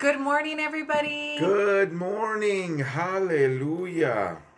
[0.00, 1.36] Good morning, everybody.
[1.38, 2.78] Good morning.
[2.78, 4.38] Hallelujah.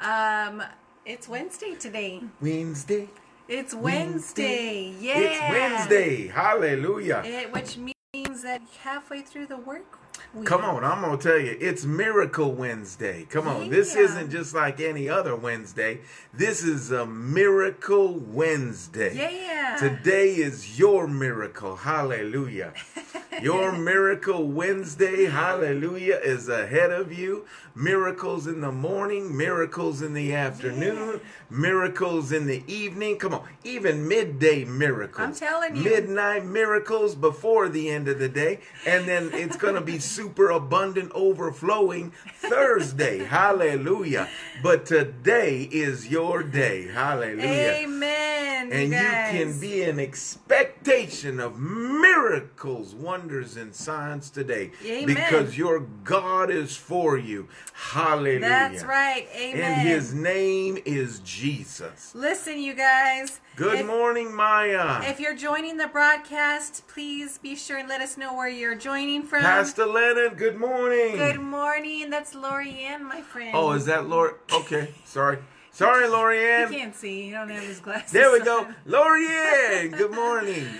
[0.00, 0.64] Um,
[1.06, 2.22] it's Wednesday today.
[2.40, 3.08] Wednesday.
[3.46, 4.92] It's Wednesday.
[4.98, 5.18] Yeah.
[5.18, 6.26] It's Wednesday.
[6.26, 7.22] Hallelujah.
[7.24, 9.98] It, which means that halfway through the work
[10.34, 10.46] week.
[10.46, 13.26] Come on, I'm going to tell you, it's Miracle Wednesday.
[13.30, 16.00] Come on, this isn't just like any other Wednesday.
[16.32, 19.14] This is a Miracle Wednesday.
[19.14, 19.76] Yeah.
[19.78, 21.76] Today is your miracle.
[21.76, 22.72] Hallelujah.
[23.40, 27.46] Your miracle Wednesday, hallelujah, is ahead of you.
[27.74, 33.16] Miracles in the morning, miracles in the afternoon, miracles in the evening.
[33.16, 35.26] Come on, even midday miracles.
[35.26, 35.82] I'm telling you.
[35.82, 38.60] Midnight miracles before the end of the day.
[38.86, 43.18] And then it's going to be super abundant, overflowing Thursday.
[43.24, 44.28] Hallelujah.
[44.62, 46.88] But today is your day.
[46.88, 48.72] Hallelujah Amen.
[48.72, 49.32] and you guys.
[49.32, 55.06] can be in expectation of miracles, wonders, and signs today Amen.
[55.06, 57.46] because your God is for you.
[57.72, 58.40] Hallelujah.
[58.40, 59.28] That's right.
[59.36, 59.60] Amen.
[59.60, 62.12] And his name is Jesus.
[62.16, 63.40] Listen, you guys.
[63.54, 65.02] Good if, morning, Maya.
[65.04, 69.22] If you're joining the broadcast, please be sure and let us know where you're joining
[69.22, 69.42] from.
[69.42, 71.16] Pastor Leonard, good morning.
[71.16, 72.10] Good morning.
[72.10, 73.52] That's Lori Ann, my friend.
[73.54, 74.32] Oh, is that Lori?
[74.52, 75.38] Okay, sorry.
[75.74, 76.70] Sorry, Lori He Ann.
[76.70, 77.22] can't see.
[77.26, 78.12] He don't have his glasses.
[78.12, 78.64] There we go.
[78.64, 78.74] on.
[78.84, 80.66] Lori Ann, good morning.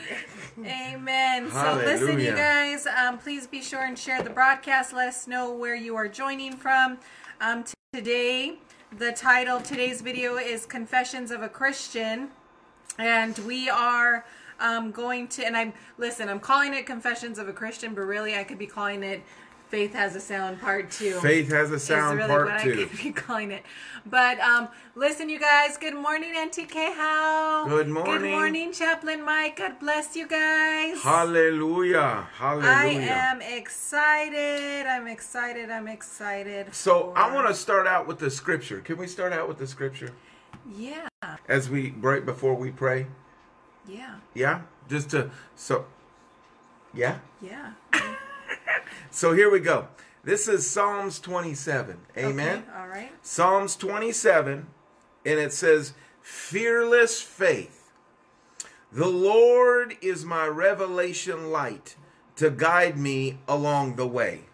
[0.59, 1.51] Amen.
[1.51, 2.87] So listen, you guys.
[2.87, 4.93] Um, please be sure and share the broadcast.
[4.93, 6.99] Let us know where you are joining from.
[7.41, 8.59] Um, t- today,
[8.97, 12.29] the title of today's video is "Confessions of a Christian,"
[12.99, 14.27] and we are
[14.61, 15.47] um, going to.
[15.47, 16.29] And I'm listen.
[16.29, 19.23] I'm calling it "Confessions of a Christian," but really, I could be calling it
[19.73, 22.63] "Faith Has a Sound" Part Two Faith has a is sound really part what I
[22.65, 22.87] two.
[22.87, 23.63] could be calling it.
[24.05, 25.79] But um, listen, you guys.
[25.79, 26.95] Good morning, NTK.
[26.95, 27.65] How?
[27.67, 28.13] Good morning.
[28.21, 28.73] Good morning.
[28.75, 29.57] Chaplain Mike.
[29.57, 31.01] God bless you guys.
[31.01, 32.29] Hallelujah.
[32.35, 32.69] Hallelujah.
[32.69, 32.85] I
[33.31, 34.87] am excited.
[34.87, 35.71] I'm excited.
[35.71, 36.75] I'm excited.
[36.75, 38.81] So I want to start out with the scripture.
[38.81, 40.11] Can we start out with the scripture
[40.77, 41.09] Yeah.
[41.49, 43.07] as we right before we pray?
[43.89, 44.17] Yeah.
[44.35, 45.87] Yeah, just to so.
[46.93, 47.21] Yeah.
[47.41, 47.73] Yeah.
[49.11, 49.89] So here we go.
[50.25, 51.99] This is Psalms 27.
[52.17, 52.59] Amen.
[52.59, 53.13] Okay, All right.
[53.23, 54.67] Psalms 27,
[55.27, 57.91] and it says, "Fearless faith.
[58.91, 61.97] The Lord is my revelation light
[62.37, 64.45] to guide me along the way."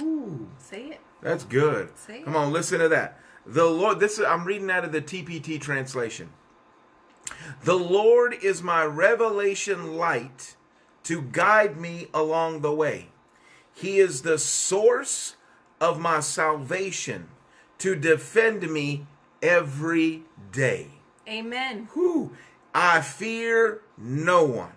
[0.00, 0.48] Ooh.
[0.58, 1.00] Say it.
[1.20, 1.96] That's good.
[1.96, 2.24] Say it.
[2.24, 3.18] Come on, listen to that.
[3.46, 6.30] The Lord, this is, I'm reading out of the TPT translation.
[7.64, 10.56] The Lord is my revelation light
[11.04, 13.08] to guide me along the way.
[13.74, 15.36] He is the source
[15.80, 17.28] of my salvation
[17.78, 19.06] to defend me
[19.42, 20.88] every day.
[21.28, 21.88] Amen.
[21.94, 22.36] Whew.
[22.74, 24.72] I fear no one.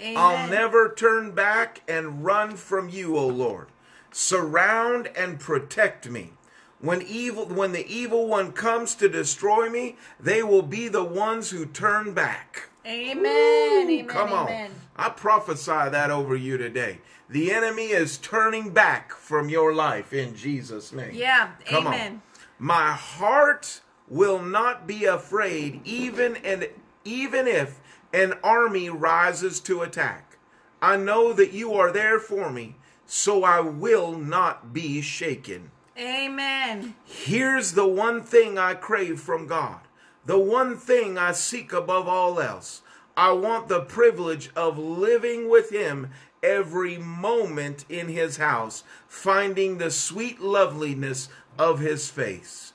[0.00, 0.16] Amen.
[0.16, 3.68] I'll never turn back and run from you, O Lord.
[4.10, 6.32] Surround and protect me.
[6.80, 11.50] When evil when the evil one comes to destroy me, they will be the ones
[11.50, 12.67] who turn back.
[12.88, 13.24] Amen.
[13.26, 14.06] Ooh, Amen.
[14.06, 14.48] Come on.
[14.48, 14.70] amen.
[14.96, 17.00] I prophesy that over you today.
[17.28, 21.12] The enemy is turning back from your life in Jesus' name.
[21.12, 21.50] Yeah.
[21.66, 22.12] Come amen.
[22.12, 22.22] on.
[22.58, 26.68] My heart will not be afraid even and
[27.04, 27.80] even if
[28.12, 30.38] an army rises to attack.
[30.80, 35.70] I know that you are there for me, so I will not be shaken.
[35.98, 36.94] Amen.
[37.04, 39.80] Here's the one thing I crave from God.
[40.28, 42.82] The one thing I seek above all else.
[43.16, 46.10] I want the privilege of living with Him
[46.42, 52.74] every moment in His house, finding the sweet loveliness of His face.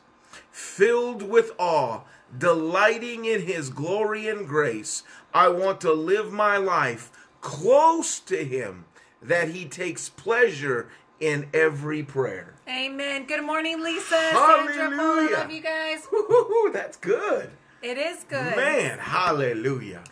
[0.50, 2.02] Filled with awe,
[2.36, 8.86] delighting in His glory and grace, I want to live my life close to Him,
[9.22, 12.54] that He takes pleasure in every prayer.
[12.68, 13.26] Amen.
[13.26, 14.10] Good morning, Lisa.
[14.10, 14.74] Sandra.
[14.74, 15.38] Hallelujah.
[15.38, 16.08] Love you guys.
[16.12, 17.50] Woo-hoo-hoo, that's good.
[17.82, 18.56] It is good.
[18.56, 20.04] Man, hallelujah.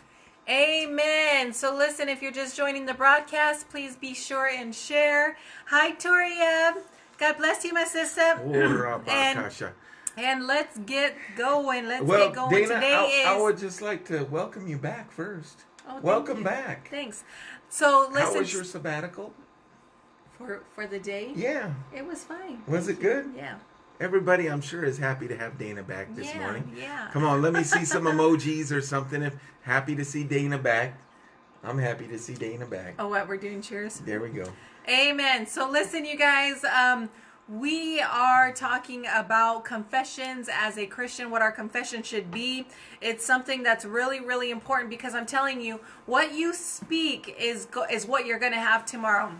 [0.48, 1.52] Amen.
[1.52, 5.36] So listen, if you're just joining the broadcast, please be sure and share.
[5.66, 6.74] Hi, Toria.
[7.18, 8.40] God bless you, my sister.
[8.44, 9.52] Ora And,
[10.16, 11.86] and let's get going.
[11.86, 12.50] Let's Well, get going.
[12.50, 15.62] Dana, Today I, is I would just like to welcome you back first.
[15.88, 16.88] Oh, welcome back.
[16.90, 17.24] Thanks.
[17.68, 18.34] So listen.
[18.34, 19.32] How was your sabbatical?
[20.46, 21.32] For for the day.
[21.34, 21.72] Yeah.
[21.94, 22.62] It was fine.
[22.66, 23.32] Was it good?
[23.36, 23.56] Yeah.
[24.00, 26.40] Everybody, I'm sure, is happy to have Dana back this yeah.
[26.40, 26.72] morning.
[26.76, 27.08] Yeah.
[27.12, 29.22] Come on, let me see some emojis or something.
[29.22, 30.98] If happy to see Dana back,
[31.62, 32.94] I'm happy to see Dana back.
[32.98, 33.62] Oh, what we're doing?
[33.62, 34.00] Cheers.
[34.00, 34.46] There we go.
[34.88, 35.46] Amen.
[35.46, 36.64] So listen, you guys.
[36.64, 37.10] Um,
[37.48, 42.66] we are talking about confessions as a Christian, what our confession should be.
[43.00, 47.86] It's something that's really, really important because I'm telling you, what you speak is go-
[47.90, 49.32] is what you're going to have tomorrow.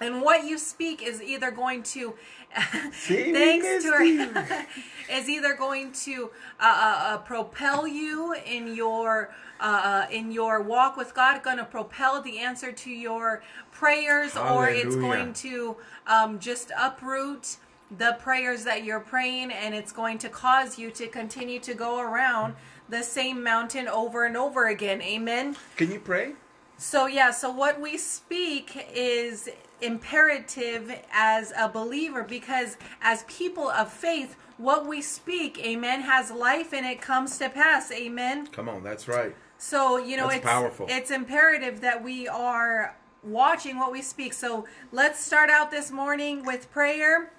[0.00, 2.14] And what you speak is either going to,
[2.92, 4.34] thanks to you.
[5.10, 9.30] is either going to uh, uh, uh, propel you in your
[9.60, 14.34] uh, uh, in your walk with God, going to propel the answer to your prayers,
[14.36, 15.76] or it's going to
[16.06, 17.56] um, just uproot
[17.90, 22.00] the prayers that you're praying, and it's going to cause you to continue to go
[22.00, 22.54] around
[22.88, 25.02] the same mountain over and over again.
[25.02, 25.56] Amen.
[25.76, 26.32] Can you pray?
[26.78, 29.50] So yeah, so what we speak is
[29.82, 36.72] imperative as a believer because as people of faith, what we speak, amen, has life
[36.72, 37.90] and it comes to pass.
[37.90, 38.46] Amen.
[38.48, 39.34] Come on, that's right.
[39.58, 40.86] So, you know, That's it's powerful.
[40.88, 44.32] it's imperative that we are watching what we speak.
[44.32, 47.30] So, let's start out this morning with prayer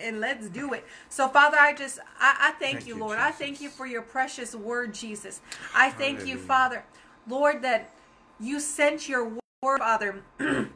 [0.00, 0.86] and let's do it.
[1.08, 3.18] So, Father, I just I, I thank, Thank you, you, Lord.
[3.18, 5.40] I thank you for your precious word, Jesus.
[5.74, 6.84] I thank you, Father,
[7.26, 7.90] Lord, that
[8.40, 10.22] you sent your word, Father.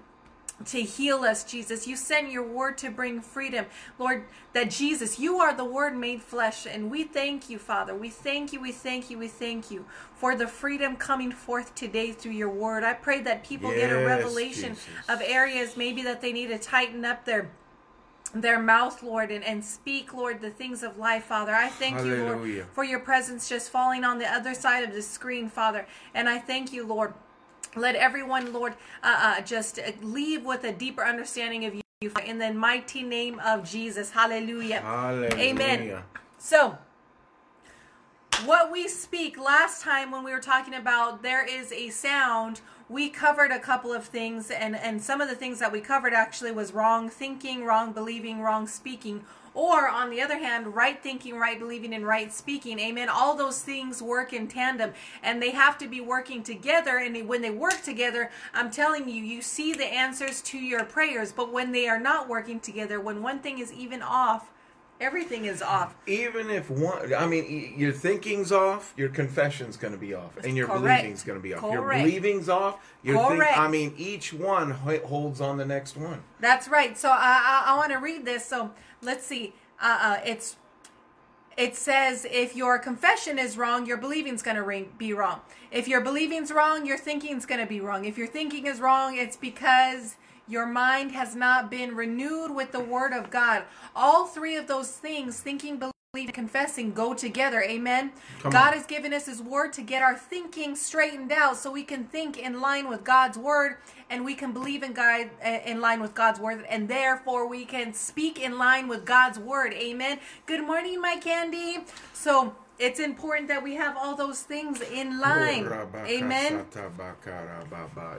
[0.66, 1.86] To heal us, Jesus.
[1.86, 3.66] You sent your word to bring freedom.
[3.98, 6.66] Lord, that Jesus, you are the word made flesh.
[6.66, 7.94] And we thank you, Father.
[7.94, 12.12] We thank you, we thank you, we thank you for the freedom coming forth today
[12.12, 12.84] through your word.
[12.84, 15.08] I pray that people get a revelation Jesus.
[15.08, 17.50] of areas maybe that they need to tighten up their
[18.34, 21.54] their mouth, Lord, and, and speak, Lord, the things of life, Father.
[21.54, 25.02] I thank you, Lord, for your presence just falling on the other side of the
[25.02, 25.86] screen, Father.
[26.14, 27.12] And I thank you, Lord.
[27.74, 31.82] Let everyone, Lord, uh, uh, just uh, leave with a deeper understanding of you
[32.24, 34.10] in the mighty name of Jesus.
[34.10, 34.80] Hallelujah.
[34.80, 35.36] Hallelujah.
[35.36, 36.02] Amen.
[36.38, 36.76] So,
[38.44, 43.08] what we speak last time when we were talking about there is a sound, we
[43.08, 46.52] covered a couple of things, and, and some of the things that we covered actually
[46.52, 49.24] was wrong thinking, wrong believing, wrong speaking.
[49.54, 52.78] Or, on the other hand, right thinking, right believing, and right speaking.
[52.78, 53.08] Amen.
[53.08, 56.98] All those things work in tandem and they have to be working together.
[56.98, 61.32] And when they work together, I'm telling you, you see the answers to your prayers.
[61.32, 64.50] But when they are not working together, when one thing is even off,
[65.02, 65.94] everything is off.
[66.06, 70.56] Even if one, I mean, your thinking's off, your confession's going to be off, and
[70.56, 71.02] your Correct.
[71.02, 71.62] believing's going to be off.
[71.62, 72.78] Your believing's off.
[73.02, 76.22] Your think, I mean, each one holds on the next one.
[76.40, 76.96] That's right.
[76.96, 78.46] So I I, I want to read this.
[78.46, 78.70] So
[79.02, 79.54] let's see.
[79.80, 80.56] Uh, uh, it's
[81.56, 85.40] it says if your confession is wrong, your believing's going to be wrong.
[85.70, 88.04] If your believing's wrong, your thinking's going to be wrong.
[88.04, 90.16] If your thinking is wrong, it's because
[90.52, 93.64] your mind has not been renewed with the word of God.
[93.96, 95.78] All three of those things, thinking,
[96.12, 97.62] believing, confessing, go together.
[97.62, 98.12] Amen.
[98.40, 98.72] Come God on.
[98.74, 102.38] has given us his word to get our thinking straightened out so we can think
[102.38, 103.78] in line with God's word
[104.10, 107.64] and we can believe in God uh, in line with God's word and therefore we
[107.64, 109.72] can speak in line with God's word.
[109.72, 110.18] Amen.
[110.44, 111.78] Good morning, my candy.
[112.12, 115.64] So it's important that we have all those things in line.
[116.06, 116.66] Amen.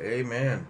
[0.01, 0.67] Amen.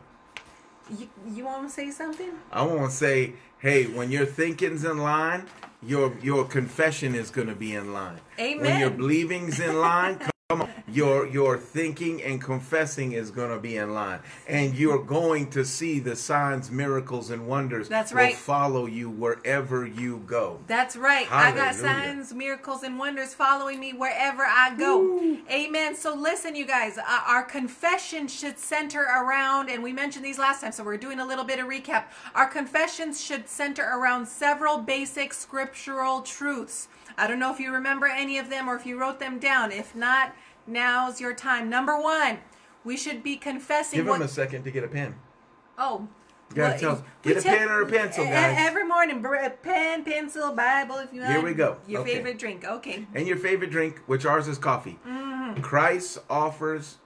[0.89, 2.31] You, you want to say something?
[2.51, 5.45] I want to say, hey, when your thinking's in line,
[5.81, 8.19] your your confession is going to be in line.
[8.39, 8.63] Amen.
[8.63, 10.19] When your believing's in line,
[10.49, 15.03] come on, your your thinking and confessing is going to be in line, and you're
[15.03, 18.35] going to see the signs, miracles, and wonders That's will right.
[18.35, 20.59] follow you wherever you go.
[20.67, 21.31] That's right.
[21.31, 25.37] I got signs, miracles, and wonders following me wherever I go.
[25.49, 25.95] Amen.
[25.95, 30.61] So listen, you guys, uh, our confession should center around, and we mentioned these last
[30.61, 32.05] time, so we're doing a little bit of recap.
[32.35, 36.87] Our confessions should center around several basic scriptural truths.
[37.17, 39.71] I don't know if you remember any of them or if you wrote them down.
[39.71, 40.33] If not,
[40.67, 41.69] now's your time.
[41.69, 42.39] Number one,
[42.83, 44.19] we should be confessing Give what.
[44.19, 45.15] them a second to get a pen.
[45.77, 46.07] Oh.
[46.49, 48.55] You gotta well, tell we Get a tell- pen or a pencil, guys.
[48.59, 49.23] Every morning,
[49.63, 51.31] pen, pencil, Bible, if you want.
[51.33, 51.77] Here we go.
[51.87, 52.15] Your Okay.
[52.15, 52.63] favorite drink.
[52.63, 53.07] Okay.
[53.15, 54.99] And your favorite drink, which ours is coffee.
[55.07, 55.61] Mm-hmm.
[55.61, 56.97] Christ offers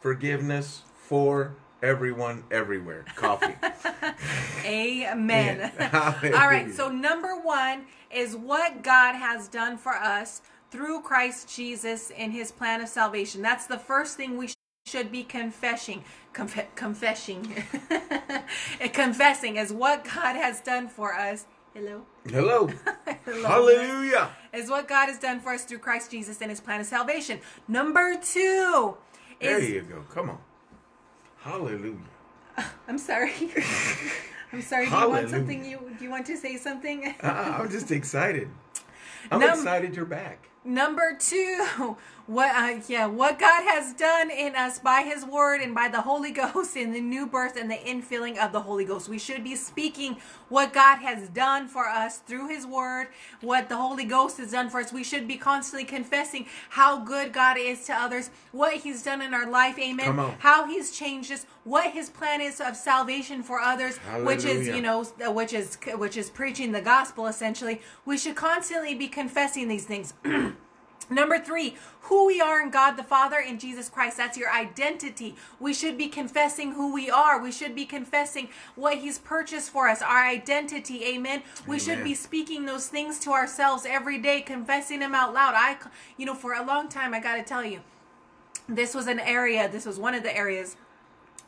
[0.00, 3.04] forgiveness for everyone, everywhere.
[3.14, 3.54] Coffee.
[4.64, 5.72] Amen.
[5.92, 6.70] All right.
[6.72, 10.42] So number one is what God has done for us
[10.76, 13.40] through Christ Jesus in His plan of salvation.
[13.40, 14.50] That's the first thing we
[14.86, 16.04] should be confessing.
[16.34, 17.64] Conf- confessing.
[18.92, 21.46] confessing is what God has done for us.
[21.72, 22.02] Hello.
[22.28, 22.66] Hello.
[23.24, 23.48] Hello.
[23.48, 24.28] Hallelujah.
[24.52, 27.40] is what God has done for us through Christ Jesus and his plan of salvation.
[27.68, 28.98] Number two
[29.40, 30.02] There you go.
[30.12, 30.38] Come on.
[31.38, 31.96] Hallelujah.
[32.86, 33.32] I'm sorry.
[34.52, 34.90] I'm sorry.
[34.90, 37.14] Do you want something you do you want to say something?
[37.22, 38.48] Uh, I'm just excited.
[39.30, 40.50] I'm Num- excited you're back.
[40.66, 41.96] Number two,
[42.26, 46.00] what uh, yeah what god has done in us by his word and by the
[46.00, 49.08] holy ghost in the new birth and the infilling of the holy ghost.
[49.08, 50.16] We should be speaking
[50.48, 53.08] what god has done for us through his word
[53.40, 54.92] what the holy ghost has done for us.
[54.92, 59.32] We should be constantly confessing how good god is to others what he's done in
[59.32, 63.98] our life amen how he's changed us what his plan is of salvation for others
[64.22, 67.80] which is you know which is which is preaching the gospel essentially.
[68.04, 70.14] We should constantly be confessing these things
[71.08, 74.16] Number three, who we are in God the Father in Jesus Christ.
[74.16, 75.36] That's your identity.
[75.60, 77.40] We should be confessing who we are.
[77.40, 81.04] We should be confessing what He's purchased for us, our identity.
[81.04, 81.42] Amen.
[81.66, 85.54] We should be speaking those things to ourselves every day, confessing them out loud.
[85.56, 85.76] I,
[86.16, 87.80] you know, for a long time, I got to tell you,
[88.68, 90.76] this was an area, this was one of the areas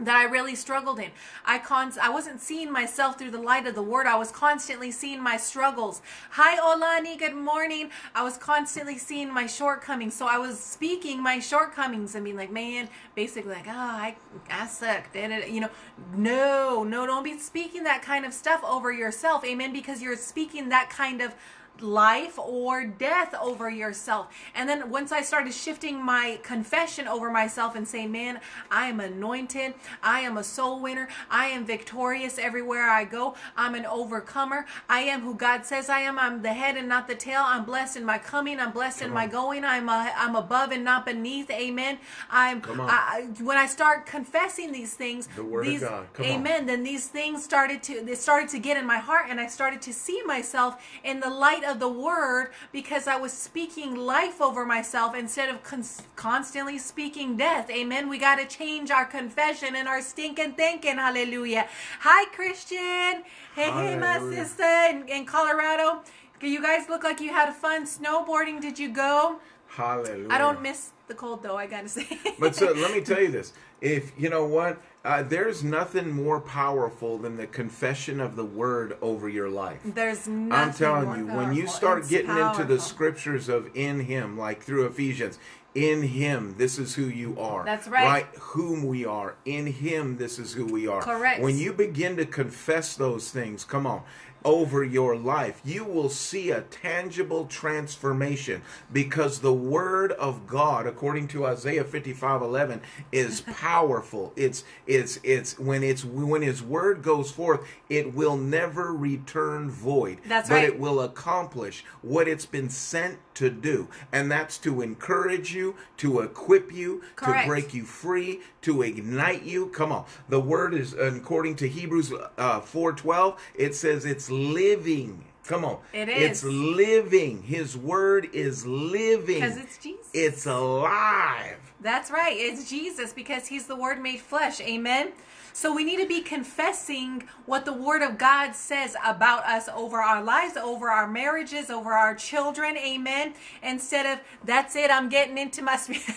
[0.00, 1.10] that I really struggled in.
[1.44, 4.06] I con- I wasn't seeing myself through the light of the word.
[4.06, 6.02] I was constantly seeing my struggles.
[6.30, 7.90] Hi Olani, good morning.
[8.14, 10.14] I was constantly seeing my shortcomings.
[10.14, 14.16] So I was speaking my shortcomings and being like, man, basically like, oh, I,
[14.50, 15.08] I suck.
[15.14, 15.70] You know,
[16.14, 19.44] no, no, don't be speaking that kind of stuff over yourself.
[19.44, 19.72] Amen.
[19.72, 21.34] Because you're speaking that kind of
[21.82, 24.28] life or death over yourself.
[24.54, 29.00] And then once I started shifting my confession over myself and saying, man, I am
[29.00, 29.75] anointed.
[30.02, 31.08] I am a soul winner.
[31.30, 33.35] I am victorious everywhere I go.
[33.56, 34.66] I'm an overcomer.
[34.88, 36.18] I am who God says I am.
[36.18, 37.42] I'm the head and not the tail.
[37.44, 38.61] I'm blessed in my coming.
[38.61, 39.64] I'm blessed in Come my going.
[39.64, 41.50] I'm a, I'm above and not beneath.
[41.50, 41.99] Amen.
[42.30, 46.06] I'm I, when I start confessing these things, The word of these, God.
[46.12, 46.32] Come on.
[46.32, 46.66] amen.
[46.66, 49.82] Then these things started to they started to get in my heart, and I started
[49.82, 54.64] to see myself in the light of the word because I was speaking life over
[54.64, 57.70] myself instead of cons- constantly speaking death.
[57.70, 58.08] Amen.
[58.08, 60.96] We got to change our confession and our stinking thinking.
[60.96, 61.68] Hallelujah.
[62.00, 63.25] Hi, Christian.
[63.54, 66.02] Hey, hey, my sister in, in Colorado.
[66.40, 68.60] You guys look like you had fun snowboarding.
[68.60, 69.40] Did you go?
[69.68, 70.28] Hallelujah.
[70.30, 71.56] I don't miss the cold though.
[71.56, 72.06] I gotta say.
[72.38, 76.38] But so let me tell you this: if you know what, uh, there's nothing more
[76.38, 79.80] powerful than the confession of the word over your life.
[79.82, 80.52] There's nothing.
[80.52, 84.62] I'm telling you, when you start It's getting into the scriptures of in Him, like
[84.62, 85.38] through Ephesians,
[85.74, 87.64] in Him, this is who you are.
[87.64, 88.04] That's right.
[88.04, 88.26] Right?
[88.38, 89.36] Whom we are.
[89.46, 91.00] In Him, this is who we are.
[91.00, 91.40] Correct.
[91.40, 94.02] When you begin to confess those things, come on,
[94.45, 101.28] over your life, you will see a tangible transformation because the Word of God, according
[101.28, 102.80] to Isaiah 55 11,
[103.12, 104.33] is powerful.
[104.37, 110.18] It's, it's, it's, when it's, when His Word goes forth, it will never return void.
[110.26, 110.64] That's but right.
[110.64, 113.88] it will accomplish what it's been sent to do.
[114.12, 117.42] And that's to encourage you, to equip you, Correct.
[117.42, 119.66] to break you free, to ignite you.
[119.68, 120.07] Come on.
[120.28, 125.25] The word is according to Hebrews uh, 4:12, it says it's living.
[125.47, 125.78] Come on.
[125.94, 127.42] It It's living.
[127.42, 129.40] His word is living.
[129.40, 130.06] 'Cause it's Jesus.
[130.12, 131.56] It's alive.
[131.80, 132.37] That's right.
[132.37, 134.61] It's Jesus because he's the word made flesh.
[134.61, 135.12] Amen.
[135.54, 140.00] So we need to be confessing what the word of God says about us over
[140.00, 142.76] our lives, over our marriages, over our children.
[142.76, 143.35] Amen.
[143.62, 146.02] Instead of that's it, I'm getting into my spirit.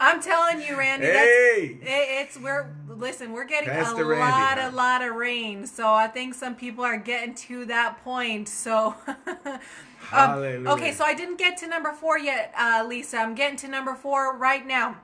[0.00, 1.06] I'm telling you, Randy.
[1.06, 1.78] That's, Hey!
[1.82, 3.32] it- it's we're listen.
[3.32, 4.70] We're getting Pastor a Randy, lot, huh?
[4.70, 5.66] a lot of rain.
[5.66, 8.48] So I think some people are getting to that point.
[8.48, 8.94] So.
[10.12, 13.18] Um, okay, so I didn't get to number four yet, uh, Lisa.
[13.18, 14.96] I'm getting to number four right now.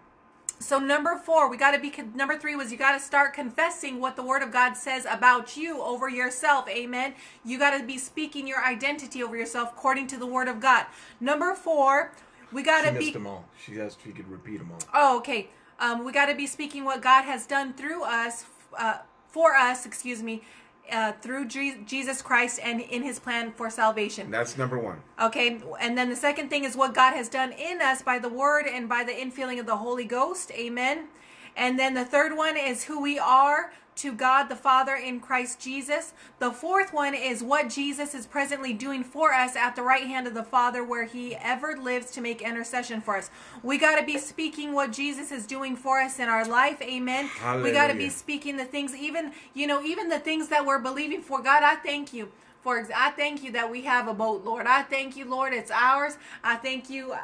[0.58, 4.00] So number four, we got to be number three was you got to start confessing
[4.00, 6.68] what the Word of God says about you over yourself.
[6.68, 7.14] Amen.
[7.44, 10.86] You got to be speaking your identity over yourself according to the Word of God.
[11.20, 12.12] Number four,
[12.56, 13.12] we gotta missed be.
[13.12, 13.44] them all.
[13.64, 14.80] She asked if you could repeat them all.
[14.94, 15.50] Oh, okay.
[15.78, 18.46] Um, we got to be speaking what God has done through us,
[18.78, 18.98] uh,
[19.28, 20.42] for us, excuse me,
[20.90, 24.30] uh, through Je- Jesus Christ and in His plan for salvation.
[24.30, 25.02] That's number one.
[25.20, 28.30] Okay, and then the second thing is what God has done in us by the
[28.30, 30.50] word and by the infilling of the Holy Ghost.
[30.52, 31.08] Amen.
[31.56, 35.60] And then the third one is who we are to God the Father in Christ
[35.60, 36.12] Jesus.
[36.38, 40.26] The fourth one is what Jesus is presently doing for us at the right hand
[40.26, 43.30] of the Father, where He ever lives to make intercession for us.
[43.62, 46.80] We got to be speaking what Jesus is doing for us in our life.
[46.82, 47.30] Amen.
[47.62, 50.78] We got to be speaking the things, even, you know, even the things that we're
[50.78, 51.42] believing for.
[51.42, 52.30] God, I thank you.
[52.66, 54.66] For I thank you that we have a boat, Lord.
[54.66, 56.18] I thank you, Lord, it's ours.
[56.42, 57.12] I thank you.
[57.12, 57.18] uh,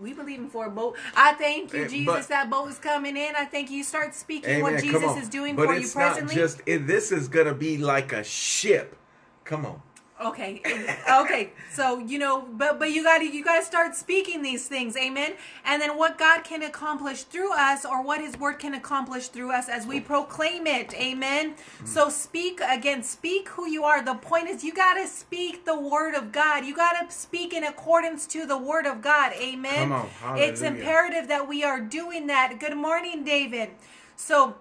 [0.00, 0.96] We believe in for a boat.
[1.16, 3.34] I thank you, Eh, Jesus, but- that boat is coming in.
[3.34, 3.82] I thank you.
[3.82, 6.36] Start speaking what Jesus is doing but for you presently.
[6.36, 8.94] not just it, this is going to be like a ship.
[9.42, 9.82] Come on.
[10.18, 10.62] Okay.
[11.10, 11.50] Okay.
[11.70, 14.96] So, you know, but but you got to you got to start speaking these things.
[14.96, 15.34] Amen.
[15.64, 19.52] And then what God can accomplish through us or what his word can accomplish through
[19.52, 20.94] us as we proclaim it.
[20.94, 21.54] Amen.
[21.84, 24.02] So speak again, speak who you are.
[24.02, 26.64] The point is you got to speak the word of God.
[26.64, 29.32] You got to speak in accordance to the word of God.
[29.34, 29.90] Amen.
[29.90, 30.38] Come on.
[30.38, 32.58] It's imperative that we are doing that.
[32.58, 33.70] Good morning, David.
[34.16, 34.56] So,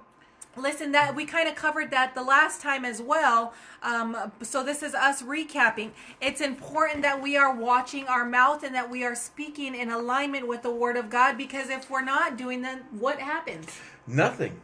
[0.58, 3.54] listen that we kind of covered that the last time as well
[3.86, 5.92] um, so this is us recapping.
[6.20, 10.48] It's important that we are watching our mouth and that we are speaking in alignment
[10.48, 13.80] with the word of god because if we're not doing that what happens?
[14.08, 14.60] Nothing.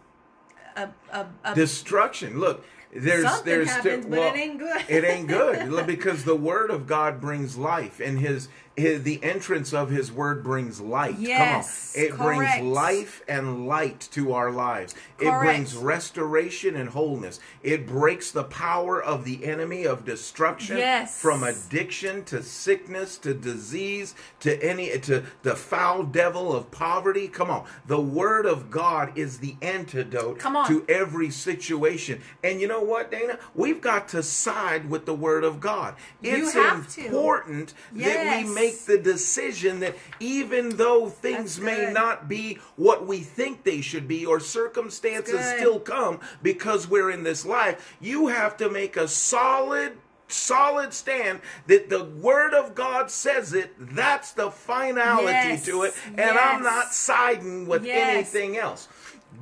[0.76, 2.40] A, a, a destruction.
[2.40, 4.86] Look there's Something there's happens, but it ain't good.
[4.90, 5.86] it ain't good.
[5.92, 10.44] Because the word of God brings life, and His his, the entrance of his word
[10.44, 11.18] brings light.
[11.20, 12.06] Yes, Come on.
[12.08, 12.60] It correct.
[12.62, 14.94] brings life and light to our lives.
[15.18, 15.36] Correct.
[15.36, 17.40] It brings restoration and wholeness.
[17.64, 21.20] It breaks the power of the enemy of destruction yes.
[21.20, 27.28] from addiction to sickness to disease to any to the foul devil of poverty.
[27.28, 27.66] Come on.
[27.88, 30.68] The word of God is the antidote Come on.
[30.68, 32.22] to every situation.
[32.44, 33.38] And you know what, Dana?
[33.54, 35.96] We've got to side with the word of God.
[36.24, 37.74] It's you have important to.
[37.76, 38.48] that Yes.
[38.48, 43.82] we make the decision that even though things may not be what we think they
[43.82, 48.98] should be or circumstances still come because we're in this life, you have to make
[48.98, 49.98] a solid
[50.28, 53.74] solid stand that the word of God says it.
[53.78, 55.66] That's the finality Yes.
[55.66, 55.94] to it.
[56.06, 58.08] And I'm not siding with Yes.
[58.34, 58.88] anything else.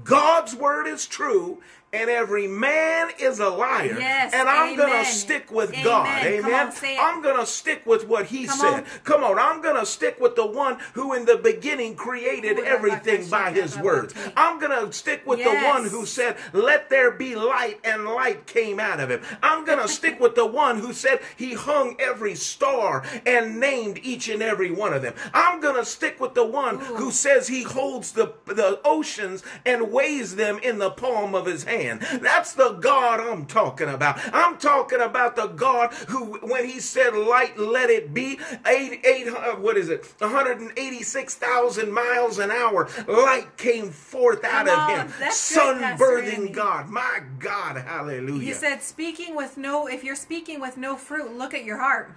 [0.03, 3.97] God's word is true and every man is a liar.
[3.99, 5.83] Yes, and I'm going to stick with Amen.
[5.83, 6.25] God.
[6.25, 6.67] Amen.
[6.67, 6.73] on.
[6.83, 8.73] I'm going to stick with what he Come said.
[8.73, 8.83] on.
[9.03, 12.63] Come on, I'm going to stick with the one who in the beginning created Ooh,
[12.63, 14.13] everything by his words.
[14.37, 18.45] I'm going to stick with the one who said, "Let there be light," and light
[18.45, 19.21] came out of him.
[19.41, 23.99] I'm going to stick with the one who said he hung every star and named
[24.03, 25.15] each and every one of them.
[25.33, 29.91] I'm going to stick with the one who says he holds the the oceans and
[29.91, 31.78] weighs them in the palm of his hand.
[31.87, 34.19] That's the God I'm talking about.
[34.33, 39.27] I'm talking about the God who, when he said, "Light, let it be," eight, eight,
[39.27, 44.99] uh, what is it, 186,000 miles an hour, light came forth out Come of on,
[45.07, 45.13] him.
[45.19, 48.41] that's good, Pastor Sun-birthing God, my God, hallelujah.
[48.41, 52.11] He said, speaking with no, if you're speaking with no fruit, look at your heart.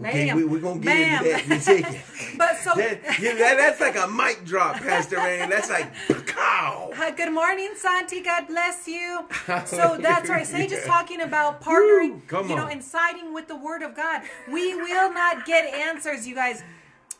[0.00, 0.36] Okay, Bam.
[0.36, 1.24] we, we're gonna get Bam.
[1.26, 1.54] into that.
[1.54, 2.00] You see?
[2.38, 5.52] But so, that, yeah, that- that's like a mic drop, Pastor Randy.
[5.52, 5.90] That's like
[6.28, 6.92] pow.
[7.16, 8.20] Good morning, Santi.
[8.20, 9.26] God bless you.
[9.66, 10.46] So that's right.
[10.46, 12.72] Sage is talking about partnering, Woo, you know, on.
[12.72, 14.22] and siding with the Word of God.
[14.50, 16.62] We will not get answers, you guys.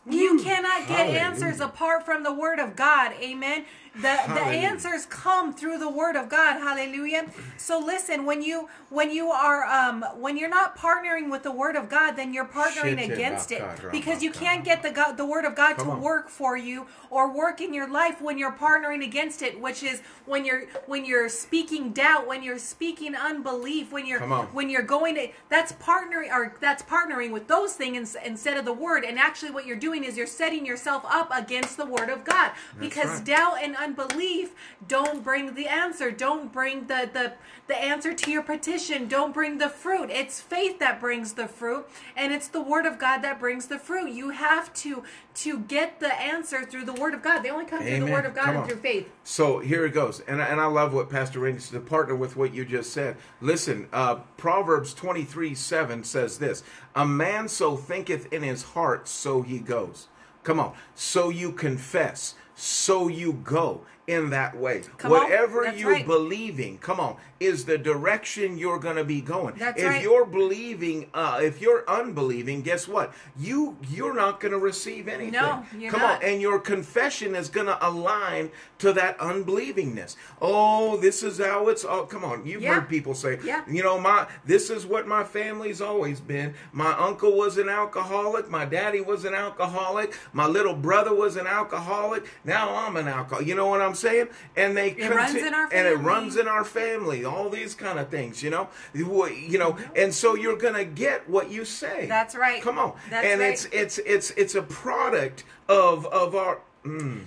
[0.08, 1.18] You cannot get Hallelujah.
[1.20, 3.12] answers apart from the Word of God.
[3.20, 3.64] Amen.
[3.94, 6.58] The the answers come through the Word of God.
[6.60, 7.26] Hallelujah.
[7.56, 11.76] So listen, when you when you are um when you're not partnering with the Word
[11.76, 15.44] of God, then you're partnering against it because you can't get the God, the Word
[15.44, 16.00] of God Come to on.
[16.00, 20.00] work for you or work in your life when you're partnering against it, which is
[20.26, 24.20] when you're when you're speaking doubt, when you're speaking unbelief, when you're
[24.52, 28.72] when you're going to that's partnering or that's partnering with those things instead of the
[28.72, 29.04] word.
[29.04, 32.52] And actually, what you're doing is you're setting yourself up against the word of God
[32.78, 33.24] because right.
[33.24, 37.32] doubt and unbelief don't bring the answer, don't bring the the
[37.66, 40.10] the answer to your petition, don't bring the fruit.
[40.10, 43.78] It's faith that brings the fruit, and it's the word of God that brings the
[43.78, 44.10] fruit.
[44.10, 45.02] You have to
[45.34, 47.42] to get the answer through the word of God.
[47.42, 49.08] They only come through the word of God and through faith.
[49.22, 51.74] So here it goes, and I- and I love what Pastor Randy said.
[51.74, 53.16] To partner with what you just said.
[53.40, 56.62] Listen, uh, Proverbs twenty three seven says this:
[56.94, 60.08] "A man so thinketh in his heart, so he goes."
[60.44, 64.82] Come on, so you confess, so you go in that way.
[64.96, 65.10] Come.
[65.10, 66.06] Whatever you're right.
[66.06, 69.54] believing, come on, is the direction you're going to be going.
[69.56, 70.02] That's if right.
[70.02, 73.12] you're believing, uh, if you're unbelieving, guess what?
[73.38, 75.32] You you're not going to receive anything.
[75.32, 76.22] No, you're come not.
[76.22, 80.16] on, and your confession is going to align to that unbelievingness.
[80.40, 82.06] Oh, this is how it's all.
[82.06, 82.74] Come on, you've Yeah.
[82.76, 83.62] heard people say, Yeah.
[83.68, 86.54] you know, my this is what my family's always been.
[86.72, 88.48] My uncle was an alcoholic.
[88.50, 90.16] My daddy was an alcoholic.
[90.32, 92.24] My little brother was an alcoholic.
[92.44, 93.46] Now I'm an alcoholic.
[93.46, 94.28] You know what I'm saying?
[94.56, 97.24] And they It our and it runs in our family.
[97.24, 101.28] All these kind of things, you know, you you know, and so you're gonna get
[101.28, 102.06] what you say.
[102.06, 102.62] That's right.
[102.62, 103.52] Come on, That's and right.
[103.52, 106.60] it's it's it's it's a product of of our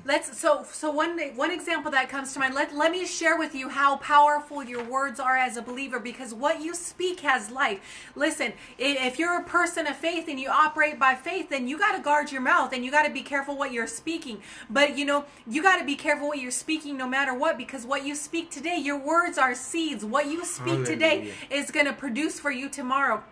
[0.06, 2.56] Let's so so one one example that comes to mind.
[2.56, 6.34] Let let me share with you how powerful your words are as a believer because
[6.34, 7.80] what you speak has life.
[8.16, 11.96] Listen, if you're a person of faith and you operate by faith, then you got
[11.96, 14.42] to guard your mouth and you got to be careful what you're speaking.
[14.70, 17.86] But you know, you got to be careful what you're speaking no matter what because
[17.86, 20.04] what you speak today, your words are seeds.
[20.04, 23.24] What you speak today is going to produce for you tomorrow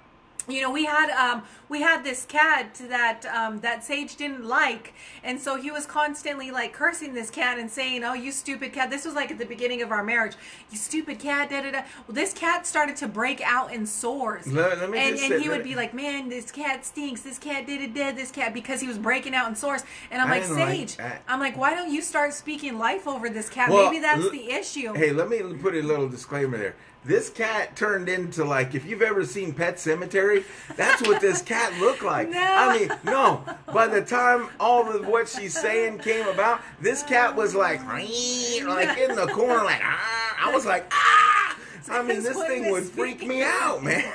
[0.49, 4.93] you know we had um we had this cat that um that sage didn't like
[5.23, 8.89] and so he was constantly like cursing this cat and saying oh you stupid cat.
[8.89, 10.35] This was like at the beginning of our marriage.
[10.71, 11.81] You stupid cat da da da.
[12.07, 14.47] Well this cat started to break out in sores.
[14.47, 17.21] Let- let and, and he would be like man this cat stinks.
[17.21, 19.83] This cat did it did this cat because he was breaking out in sores.
[20.11, 23.07] And i'm I like didn't like sage i'm like why don't you start speaking life
[23.07, 23.69] over this cat?
[23.69, 24.93] Well, maybe that's l- the issue.
[24.93, 26.75] Hey, let me put a little disclaimer there.
[27.05, 30.43] This cat turned into like if you've ever seen Pet Sematary,
[30.75, 32.29] that's what this cat looked like.
[32.29, 32.39] No.
[32.39, 33.43] I mean, no.
[33.73, 38.97] By the time all of what she's saying came about, this cat was like, like
[38.97, 40.47] in the corner, like ah.
[40.47, 41.57] I was like, ah.
[41.89, 44.11] I mean, this thing would freak me out, man.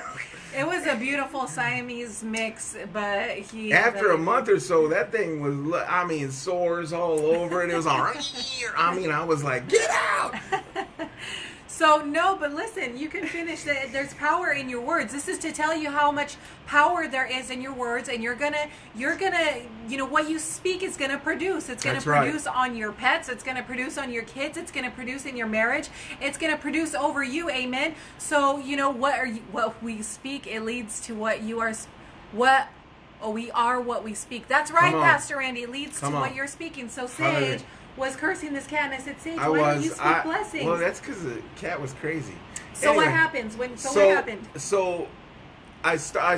[0.57, 5.41] it was a beautiful siamese mix but he After a month or so, that thing
[5.41, 7.71] was, I mean, sores all over it.
[7.71, 8.13] It was all,
[8.77, 10.35] I mean, I was like, get out.
[11.75, 13.91] So no, but listen, you can finish that.
[13.91, 15.13] There's power in your words.
[15.13, 16.37] This is to tell you how much
[16.69, 20.39] power there is in your words, and you're gonna, you're gonna, you know, what you
[20.39, 21.69] speak is gonna produce.
[21.69, 22.23] It's gonna That's right.
[22.23, 23.29] produce on your pets.
[23.29, 24.57] It's gonna produce on your kids.
[24.57, 25.89] It's gonna produce in your marriage.
[26.21, 27.51] It's gonna produce over you.
[27.51, 27.97] Amen.
[28.19, 30.47] So you know what are you, what we speak.
[30.47, 31.75] It leads to what you are.
[32.31, 32.69] What.
[33.21, 34.47] Oh, we are what we speak.
[34.47, 35.63] That's right, Pastor Randy.
[35.63, 36.89] It leads Come to what you're speaking.
[36.89, 37.61] So Hallelujah.
[37.97, 40.65] Was cursing this cat, and I said, Sage, I why don't you speak I, blessings?
[40.65, 42.35] well, that's because the cat was crazy.
[42.73, 43.77] So what happens when?
[43.77, 44.49] So, so, what happened?
[44.57, 45.07] So
[45.85, 46.35] I, st- I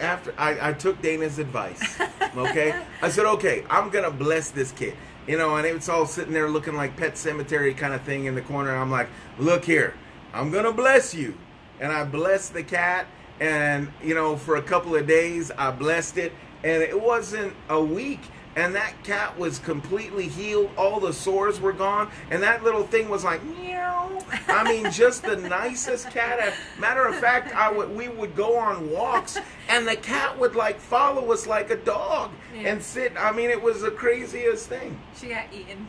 [0.00, 1.98] after I, I took Dana's advice.
[2.36, 4.94] Okay, I said, okay, I'm gonna bless this kid.
[5.26, 8.34] You know, and it's all sitting there looking like pet cemetery kind of thing in
[8.34, 8.76] the corner.
[8.76, 9.94] I'm like, look here,
[10.32, 11.34] I'm gonna bless you,
[11.80, 13.06] and I blessed the cat.
[13.40, 17.82] And you know, for a couple of days, I blessed it, and it wasn't a
[17.82, 18.20] week.
[18.58, 20.70] And that cat was completely healed.
[20.76, 22.10] All the sores were gone.
[22.32, 24.18] And that little thing was like, meow.
[24.48, 26.52] I mean, just the nicest cat.
[26.76, 30.80] Matter of fact, I would we would go on walks, and the cat would like
[30.80, 32.70] follow us like a dog Yeah.
[32.72, 33.12] and sit.
[33.16, 34.98] I mean, it was the craziest thing.
[35.16, 35.86] She got eaten.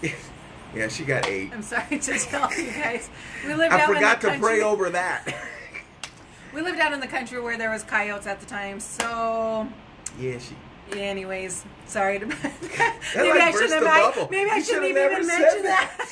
[0.76, 1.52] yeah, she got ate.
[1.52, 3.10] I'm sorry to tell you guys.
[3.44, 5.26] We lived I out forgot in to the pray over that.
[6.54, 8.78] We lived out in the country where there was coyotes at the time.
[8.78, 9.68] So,
[10.20, 10.54] yeah, she.
[10.94, 12.26] Anyways, sorry to.
[13.16, 14.14] maybe like I shouldn't have.
[14.14, 14.28] bubble.
[14.30, 16.10] Maybe I You shouldn't even mentioned that.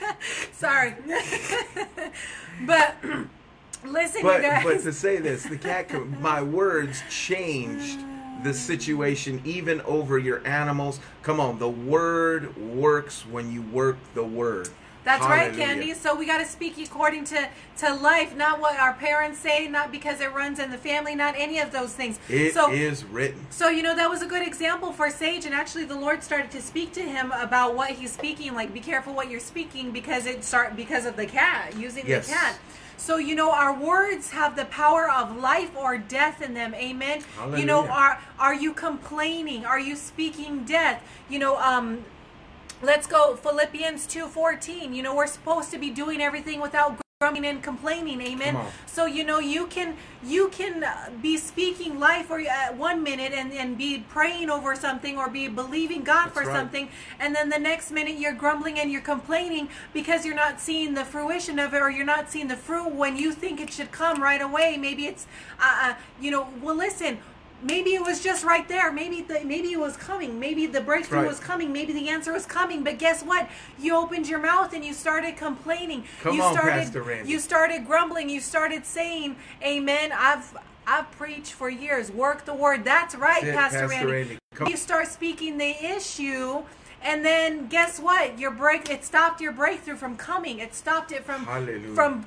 [0.00, 0.16] that.
[0.52, 0.94] sorry,
[2.66, 2.96] but
[3.84, 4.64] listen, But you guys.
[4.64, 5.90] but to say this, the cat.
[6.20, 8.00] My words changed
[8.42, 11.00] the situation, even over your animals.
[11.22, 14.68] Come on, the word works when you work the word.
[15.04, 15.92] That's right, Candy.
[15.94, 19.92] So we got to speak according to to life, not what our parents say, not
[19.92, 22.18] because it runs in the family, not any of those things.
[22.28, 22.70] It is so
[23.10, 23.46] written.
[23.50, 26.50] So you know that was a good example for Sage, and actually the Lord started
[26.52, 28.54] to speak to him about what he's speaking.
[28.54, 32.26] Like, be careful what you're speaking because it start because of the cat using Yes.
[32.26, 32.58] the cat.
[32.96, 36.74] So you know our words have the power of life or death in them.
[36.74, 37.22] Amen.
[37.54, 39.66] You know, are are you complaining?
[39.66, 41.02] Are you speaking death?
[41.28, 42.04] You know, um,
[42.82, 44.94] let's go Philippians 2:14.
[44.94, 48.20] You know, we're supposed to be doing everything without grumbling and complaining.
[48.20, 48.58] Amen.
[48.86, 53.32] So you know, you can you can uh, be speaking life or at one minute
[53.32, 56.56] and and be praying over something or be believing God That's for right.
[56.56, 60.94] something and then the next minute you're grumbling and you're complaining because you're not seeing
[60.94, 63.90] the fruition of it or you're not seeing the fruit when you think it should
[63.90, 64.76] come right away.
[64.76, 65.26] Maybe it's
[65.60, 67.18] uh, uh you know, well listen,
[67.64, 68.92] maybe it was just right there.
[68.92, 70.38] Maybe the maybe it was coming.
[70.38, 71.28] Maybe the breakthrough right.
[71.28, 71.72] was coming.
[71.72, 72.84] Maybe the answer was coming.
[72.84, 73.48] But guess what?
[73.78, 76.04] You opened your mouth and you started complaining.
[76.22, 77.30] Come you on, started Pastor Randy.
[77.30, 78.28] you started grumbling.
[78.28, 82.10] You started saying, "Amen." I've I've preached for years.
[82.10, 82.84] Work the word.
[82.84, 84.38] That's right, That's Pastor, Pastor Randy.
[84.58, 84.70] Randy.
[84.70, 86.62] You start speaking the issue.
[87.02, 88.38] And then guess what?
[88.38, 90.58] Your break it stopped your breakthrough from coming.
[90.58, 91.94] It stopped it from Hallelujah.
[91.94, 92.26] from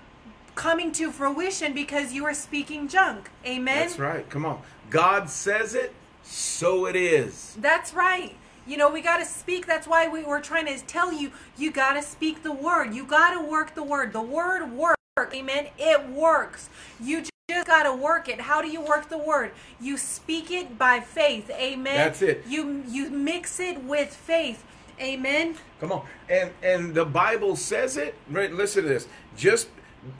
[0.53, 3.29] coming to fruition because you were speaking junk.
[3.45, 3.87] Amen.
[3.87, 4.29] That's right.
[4.29, 4.61] Come on.
[4.89, 7.55] God says it, so it is.
[7.59, 8.35] That's right.
[8.65, 9.65] You know, we got to speak.
[9.65, 12.93] That's why we were trying to tell you, you got to speak the word.
[12.93, 14.11] You got to work the word.
[14.11, 14.97] The word works.
[15.33, 15.67] Amen.
[15.77, 16.69] It works.
[16.99, 18.41] You just got to work it.
[18.41, 19.51] How do you work the word?
[19.79, 21.49] You speak it by faith.
[21.49, 21.95] Amen.
[21.95, 22.43] That's it.
[22.47, 24.65] You you mix it with faith.
[24.99, 25.55] Amen.
[25.79, 26.05] Come on.
[26.29, 28.15] And and the Bible says it.
[28.29, 29.07] Right, listen to this.
[29.37, 29.69] Just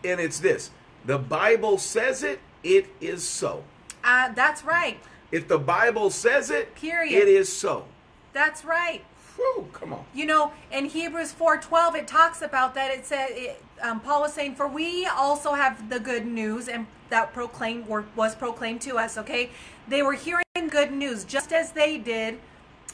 [0.04, 0.72] and it's this.
[1.06, 3.64] The Bible says it, it is so.
[4.08, 4.98] Uh, that's right.
[5.34, 7.22] If the Bible says it, Period.
[7.22, 7.86] it is so.
[8.32, 9.04] That's right.
[9.36, 10.06] Whew, come on.
[10.14, 14.34] You know, in Hebrews 4:12 it talks about that it said it, um, Paul was
[14.34, 19.18] saying for we also have the good news and that proclaimed was proclaimed to us,
[19.18, 19.50] okay?
[19.90, 22.40] They were hearing good news just as they did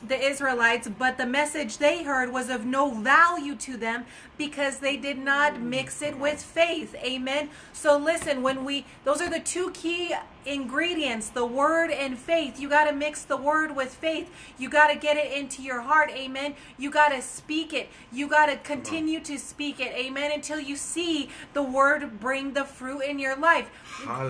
[0.08, 4.06] the Israelites, but the message they heard was of no value to them
[4.38, 6.96] because they did not mix it with faith.
[6.96, 7.50] Amen.
[7.72, 10.13] So listen, when we those are the two key
[10.46, 12.60] ingredients, the word and faith.
[12.60, 14.30] You got to mix the word with faith.
[14.58, 16.12] You got to get it into your heart.
[16.12, 16.56] Amen.
[16.78, 17.89] You got to speak it.
[18.12, 19.94] You got to continue to speak it.
[19.94, 23.70] Amen until you see the word bring the fruit in your life.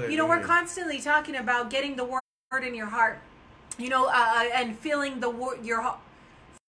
[0.09, 2.21] You know, we're constantly talking about getting the word
[2.63, 3.19] in your heart
[3.77, 5.95] you know, uh, and feeling the word, your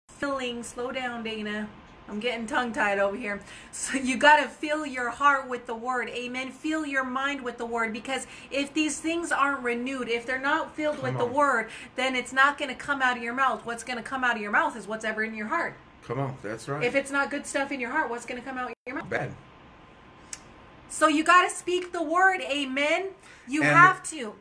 [0.08, 0.62] feeling.
[0.62, 1.68] Slow down, Dana.
[2.08, 3.40] I'm getting tongue tied over here.
[3.72, 6.08] So you got to fill your heart with the word.
[6.10, 6.50] Amen.
[6.50, 10.74] Fill your mind with the word because if these things aren't renewed, if they're not
[10.76, 13.64] filled with Come the word, then it's not going to come out of your mouth.
[13.64, 15.74] What's going to come out of your mouth is what's ever in your heart.
[16.06, 16.36] Come on.
[16.42, 16.84] That's right.
[16.84, 18.96] If it's not good stuff in your heart, what's going to come out of your
[18.96, 19.08] mouth?
[19.08, 19.32] Bad.
[20.90, 22.40] So you got to speak the word.
[22.42, 23.08] Amen.
[23.48, 24.34] You And- have to.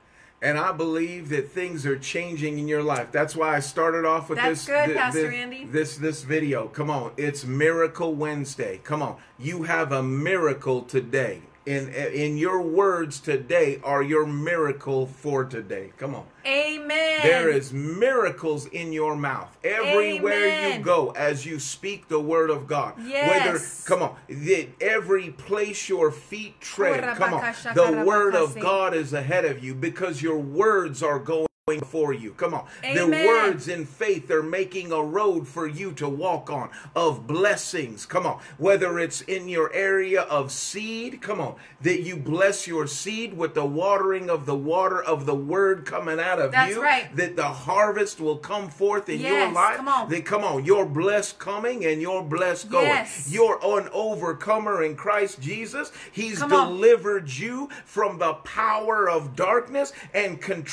[0.43, 3.13] And I believe that things are changing in your life.
[3.13, 5.63] That's why I started off with That's this good, Pastor this, Andy.
[5.63, 6.67] this this video.
[6.67, 8.81] Come on, it's Miracle Wednesday.
[8.83, 11.43] Come on, you have a miracle today.
[11.65, 15.91] In in your words today are your miracle for today.
[15.97, 16.25] Come on.
[16.45, 17.21] Amen.
[17.23, 20.79] There is miracles in your mouth everywhere Amen.
[20.79, 22.95] you go as you speak the word of God.
[22.99, 23.29] Yes.
[23.29, 28.93] Whether come on, the, every place your feet tread, come on, the word of God
[28.93, 32.33] is ahead of you because your words are going before you.
[32.33, 32.65] Come on.
[32.81, 38.05] The words in faith are making a road for you to walk on of blessings.
[38.05, 38.41] Come on.
[38.57, 43.53] Whether it's in your area of seed, come on, that you bless your seed with
[43.53, 46.83] the watering of the water of the word coming out of That's you.
[46.83, 47.15] right.
[47.15, 49.77] That the harvest will come forth in your life.
[49.77, 50.09] come on.
[50.09, 52.87] That come on, you're blessed coming and you're blessed going.
[52.87, 53.29] Yes.
[53.31, 55.93] You're an overcomer in Christ Jesus.
[56.11, 56.73] He's Come on.
[56.73, 60.63] delivered you from the power of darkness and can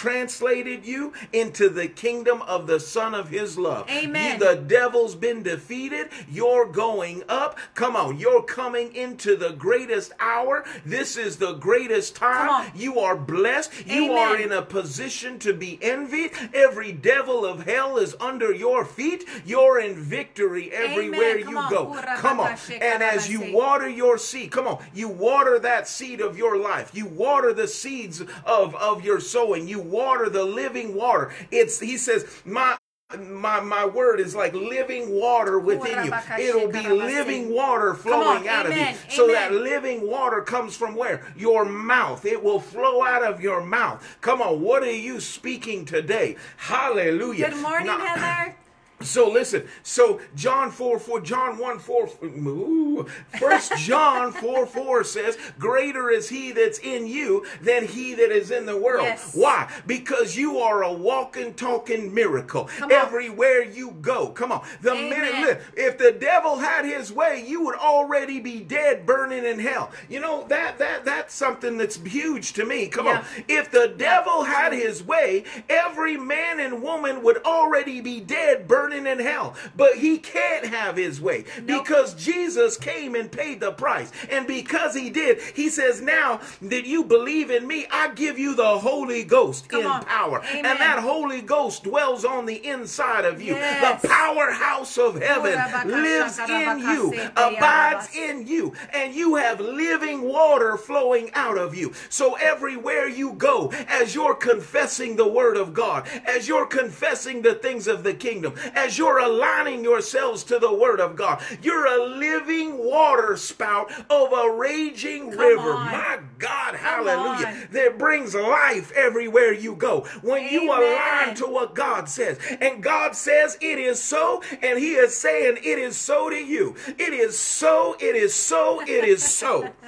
[0.80, 3.88] translated you into the kingdom of the Son of His love.
[3.90, 4.38] Amen.
[4.40, 6.08] You- the devil's been defeated.
[6.28, 7.58] You're going up.
[7.74, 10.64] Come on, you're coming into the greatest hour.
[10.84, 12.70] This is the greatest time.
[12.74, 13.86] You are blessed.
[13.86, 16.32] You are in a position to be envied.
[16.54, 19.24] Every devil of hell is under your feet.
[19.44, 21.70] You're in victory everywhere you on.
[21.70, 22.00] go.
[22.16, 22.56] Come on.
[22.80, 26.90] And as you water your seed, come on, you water that seed of your life.
[26.94, 29.68] You water the seeds of, of your sowing.
[29.68, 31.32] You water the living water.
[31.50, 32.76] It's he says, my
[33.18, 36.12] my my word is like living water within you.
[36.38, 38.78] It'll be living water flowing out of you.
[38.82, 38.96] Amen.
[39.08, 41.26] So that living water comes from where?
[41.36, 42.24] Your mouth.
[42.24, 44.04] It will flow out of your mouth.
[44.20, 46.36] Come on, what are you speaking today?
[46.56, 47.50] Hallelujah.
[47.50, 48.56] Good morning, Now- Heather.
[49.02, 53.06] So listen, so John 4 4, John 1 4, ooh,
[53.38, 58.50] First John 4 4 says, Greater is he that's in you than he that is
[58.50, 59.04] in the world.
[59.06, 59.34] Yes.
[59.34, 59.70] Why?
[59.86, 62.64] Because you are a walking, talking miracle.
[62.64, 62.92] Come on.
[62.92, 64.28] Everywhere you go.
[64.28, 64.62] Come on.
[64.82, 65.10] The Amen.
[65.10, 69.90] minute, if the devil had his way, you would already be dead, burning in hell.
[70.08, 72.88] You know, that that that's something that's huge to me.
[72.88, 73.18] Come Yeah.
[73.18, 73.24] on.
[73.48, 78.89] If the devil had his way, every man and woman would already be dead, burning
[78.92, 79.54] in hell.
[79.76, 81.84] But he can't have his way Nope.
[81.84, 84.10] because Jesus came and paid the price.
[84.30, 88.54] And because he did, he says, Now that you believe in me, I give you
[88.54, 90.04] the Holy Ghost Come in on.
[90.04, 90.42] power.
[90.50, 90.66] Amen.
[90.66, 93.54] And that Holy Ghost dwells on the inside of you.
[93.54, 94.02] Yes.
[94.02, 100.76] The powerhouse of heaven lives in you, abides in you, and you have living water
[100.76, 101.92] flowing out of you.
[102.08, 107.54] So everywhere you go, as you're confessing the word of God, as you're confessing the
[107.54, 112.04] things of the kingdom, as you're aligning yourselves to the word of God, you're a
[112.16, 115.72] living water spout of a raging river.
[115.72, 115.86] on.
[115.86, 117.46] My God, Come hallelujah.
[117.46, 117.68] on.
[117.72, 120.00] That brings life everywhere you go.
[120.22, 124.92] When you align to what God says, and God says it is so, and He
[124.94, 126.74] is saying it is so to you.
[126.86, 129.70] It is so, it is so, it is so.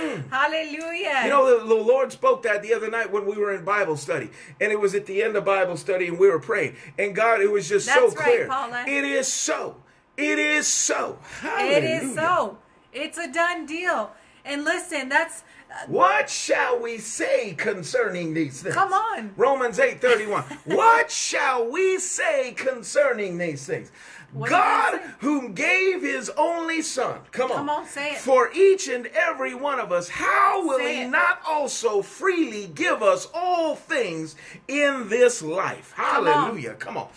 [0.00, 0.28] Mm.
[0.30, 1.20] Hallelujah.
[1.24, 3.96] You know, the, the Lord spoke that the other night when we were in Bible
[3.96, 7.14] study, and it was at the end of Bible study, and we were praying, and
[7.14, 8.39] God, it was just so That's right, clear.
[8.48, 8.84] Paula.
[8.86, 9.76] It is so.
[10.16, 11.18] It is so.
[11.44, 12.58] it is so.
[12.92, 14.10] It's a done deal.
[14.44, 18.74] And listen, that's uh, What shall we say concerning these things?
[18.74, 19.32] Come on.
[19.36, 20.42] Romans 8 31.
[20.64, 23.92] what shall we say concerning these things?
[24.32, 28.18] What God, whom gave his only son, come on, Come on, say it.
[28.18, 31.08] for each and every one of us, how will Say he it.
[31.08, 34.36] not also freely give us all things
[34.68, 35.92] in this life?
[35.96, 36.32] Come on.
[36.32, 36.74] Hallelujah.
[36.74, 37.08] Come on.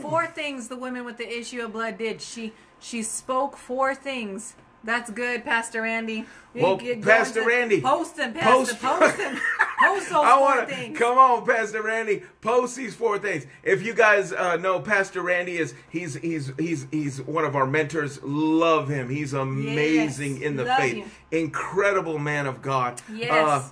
[0.00, 2.20] Four things the woman with the issue of blood did.
[2.22, 4.54] She she spoke four things.
[4.84, 6.24] That's good, Pastor Randy.
[6.54, 9.36] You Well, Pastor Randy, post them, post- Pastor, post them,
[9.80, 10.98] post those I four to things.
[10.98, 12.24] come on, Pastor Randy.
[12.40, 13.46] Post these four things.
[13.62, 17.66] If you guys uh, know, Pastor Randy is he's he's he's he's one of our
[17.66, 18.20] mentors.
[18.24, 19.08] Love him.
[19.08, 20.96] He's amazing Yes, in the faith.
[20.96, 21.04] you.
[21.38, 23.00] Incredible man of God.
[23.14, 23.30] Yes.
[23.30, 23.68] Uh,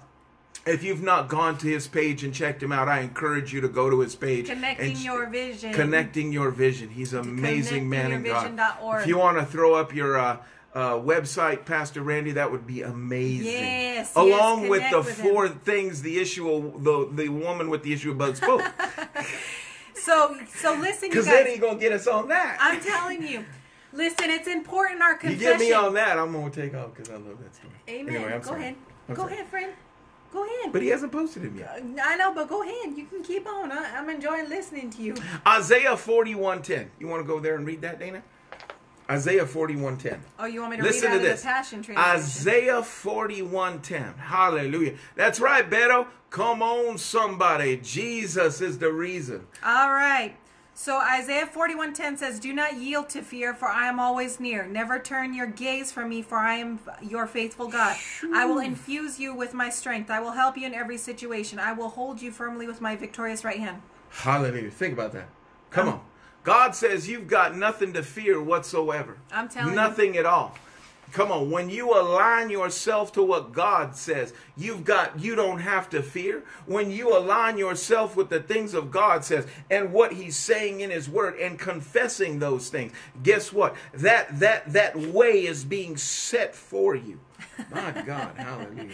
[0.70, 3.68] if you've not gone to his page and checked him out, I encourage you to
[3.68, 4.46] go to his page.
[4.46, 5.72] Connecting your vision.
[5.72, 6.88] Connecting your vision.
[6.90, 8.59] He's an amazing man in God.
[9.00, 10.38] If you want to throw up your uh,
[10.74, 13.46] uh, website, Pastor Randy, that would be amazing.
[13.52, 15.26] Yes, Along yes, with the with him.
[15.26, 18.62] four things the issue of the the woman with the issue of blood spoke.
[19.94, 22.56] So so listen, Because then he gonna get us on that.
[22.59, 23.44] I'm telling you.
[23.92, 25.40] Listen, it's important our confession.
[25.40, 27.72] you get me on that, I'm gonna take off because I love that story.
[27.88, 28.14] Amen.
[28.14, 28.61] Anyway, I'm Go sorry.
[28.62, 28.76] ahead.
[29.09, 29.35] I'm Go sorry.
[29.35, 29.72] ahead, friend.
[30.32, 30.72] Go ahead.
[30.72, 31.82] But he hasn't posted him yet.
[31.82, 32.96] Uh, I know, but go ahead.
[32.96, 33.72] You can keep on.
[33.72, 35.16] I, I'm enjoying listening to you.
[35.46, 36.88] Isaiah 41:10.
[36.98, 38.22] You want to go there and read that, Dana?
[39.10, 40.20] Isaiah 41:10.
[40.38, 41.42] Oh, you want me to Listen read out to of this.
[41.42, 42.10] the Passion Translation?
[42.20, 44.16] Isaiah 41:10.
[44.18, 44.94] Hallelujah.
[45.16, 46.06] That's right, Beto.
[46.30, 47.76] Come on, somebody.
[47.78, 49.48] Jesus is the reason.
[49.64, 50.36] All right.
[50.82, 54.64] So Isaiah 41:10 says, "Do not yield to fear, for I am always near.
[54.64, 57.98] Never turn your gaze from me, for I am your faithful God.
[58.32, 60.10] I will infuse you with my strength.
[60.10, 61.58] I will help you in every situation.
[61.58, 64.70] I will hold you firmly with my victorious right hand." Hallelujah.
[64.70, 65.28] Think about that.
[65.68, 66.00] Come um, on.
[66.44, 69.18] God says you've got nothing to fear whatsoever.
[69.30, 69.76] I'm telling you.
[69.76, 70.54] nothing at all.
[71.12, 75.90] Come on, when you align yourself to what God says, you've got you don't have
[75.90, 76.44] to fear.
[76.66, 80.90] When you align yourself with the things of God says and what he's saying in
[80.90, 82.92] his word and confessing those things,
[83.22, 83.74] guess what?
[83.92, 87.18] That that that way is being set for you.
[87.72, 88.90] My God, hallelujah.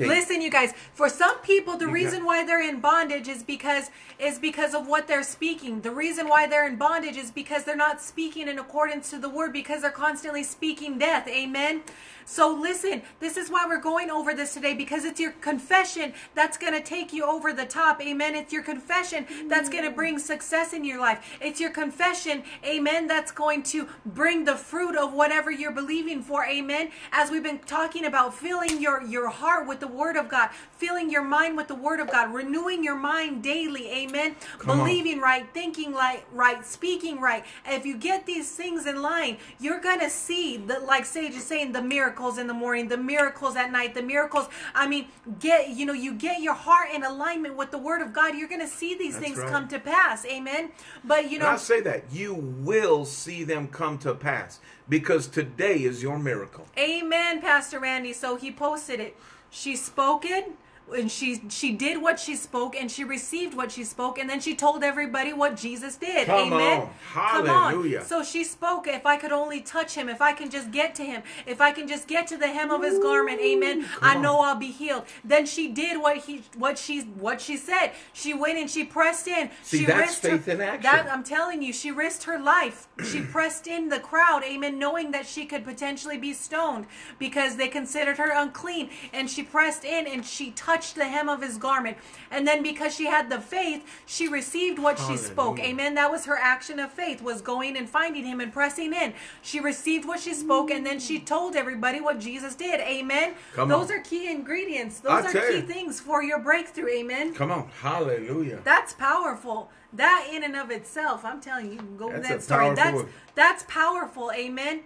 [0.00, 0.08] Okay.
[0.08, 0.72] Listen, you guys.
[0.94, 4.74] For some people, the You reason got- why they're in bondage is because is because
[4.74, 5.80] of what they're speaking.
[5.80, 9.28] The reason why they're in bondage is because they're not speaking in accordance to the
[9.28, 9.52] word.
[9.52, 11.26] Because they're constantly speaking death.
[11.28, 11.82] Amen.
[12.30, 16.56] So listen, this is why we're going over this today because it's your confession that's
[16.56, 18.00] going to take you over the top.
[18.00, 18.36] Amen.
[18.36, 21.38] It's your confession that's going to bring success in your life.
[21.40, 26.46] It's your confession, amen, that's going to bring the fruit of whatever you're believing for.
[26.46, 26.92] Amen.
[27.10, 31.10] As we've been talking about filling your your heart with the word of God, filling
[31.10, 33.90] your mind with the word of God, renewing your mind daily.
[33.90, 34.36] Amen.
[34.60, 34.86] Come on.
[34.86, 37.44] Believing right, thinking like right, speaking right.
[37.66, 41.42] If you get these things in line, you're going to see the like Sage is
[41.42, 41.82] saying the
[42.20, 44.48] miracles in the morning, the miracles at night, the miracles.
[44.74, 45.06] I mean,
[45.38, 48.48] get you know, you get your heart in alignment with the word of God, you're
[48.48, 49.48] going to see these That's things right.
[49.50, 50.26] come to pass.
[50.26, 50.70] Amen.
[51.02, 55.28] But you And I know, say that you will see them come to pass because
[55.28, 56.66] today is your miracle.
[56.78, 58.12] Amen, Pastor Randy.
[58.12, 59.16] So he posted it.
[59.50, 60.52] She spoke it.
[60.96, 64.40] And she she did what she spoke, and she received what she spoke, and then
[64.40, 66.26] she told everybody what Jesus did.
[66.26, 66.82] Come Amen.
[66.82, 66.90] on.
[67.12, 68.00] Come Hallelujah.
[68.00, 68.04] on.
[68.04, 68.86] So she spoke.
[68.86, 71.72] If I could only touch him, if I can just get to him, if I
[71.72, 73.86] can just get to the hem of his garment, Amen.
[74.02, 74.22] I on.
[74.22, 75.04] know I'll be healed.
[75.24, 77.92] Then she did what he what she what she said.
[78.12, 79.50] She went and she pressed in.
[79.62, 80.82] See, she that's risked faith her, in action.
[80.82, 82.88] That, I'm telling you, she risked her life.
[83.04, 86.86] She pressed in the crowd, amen, knowing that she could potentially be stoned
[87.18, 88.90] because they considered her unclean.
[89.12, 91.96] And she pressed in and she touched the hem of his garment.
[92.30, 95.58] And then because she had the faith, she received what she spoke.
[95.60, 95.94] Amen.
[95.94, 99.14] That was her action of faith, was going and finding him and pressing in.
[99.42, 102.80] She received what she spoke and then she told everybody what Jesus did.
[102.80, 103.34] Amen.
[103.54, 103.98] Come Those on.
[103.98, 105.00] are key ingredients.
[105.00, 105.62] Those I are key you.
[105.62, 106.88] things for your breakthrough.
[106.88, 107.34] Amen.
[107.34, 107.68] Come on.
[107.80, 108.60] Hallelujah.
[108.64, 109.70] That's powerful.
[109.92, 112.74] That in and of itself, I'm telling you, you can go with That's that story.
[112.76, 113.02] That's
[113.34, 114.30] that's powerful.
[114.32, 114.82] Amen.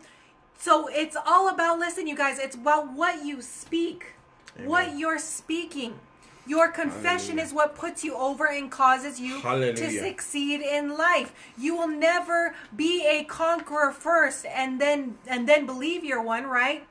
[0.59, 2.39] So it's all about listen, you guys.
[2.39, 4.14] It's about what you speak,
[4.65, 5.99] what you're speaking.
[6.47, 7.45] Your confession Hallelujah.
[7.47, 11.33] is what puts you over and causes you to succeed in life.
[11.57, 16.87] You will never be a conqueror first and then and then believe you're one, right?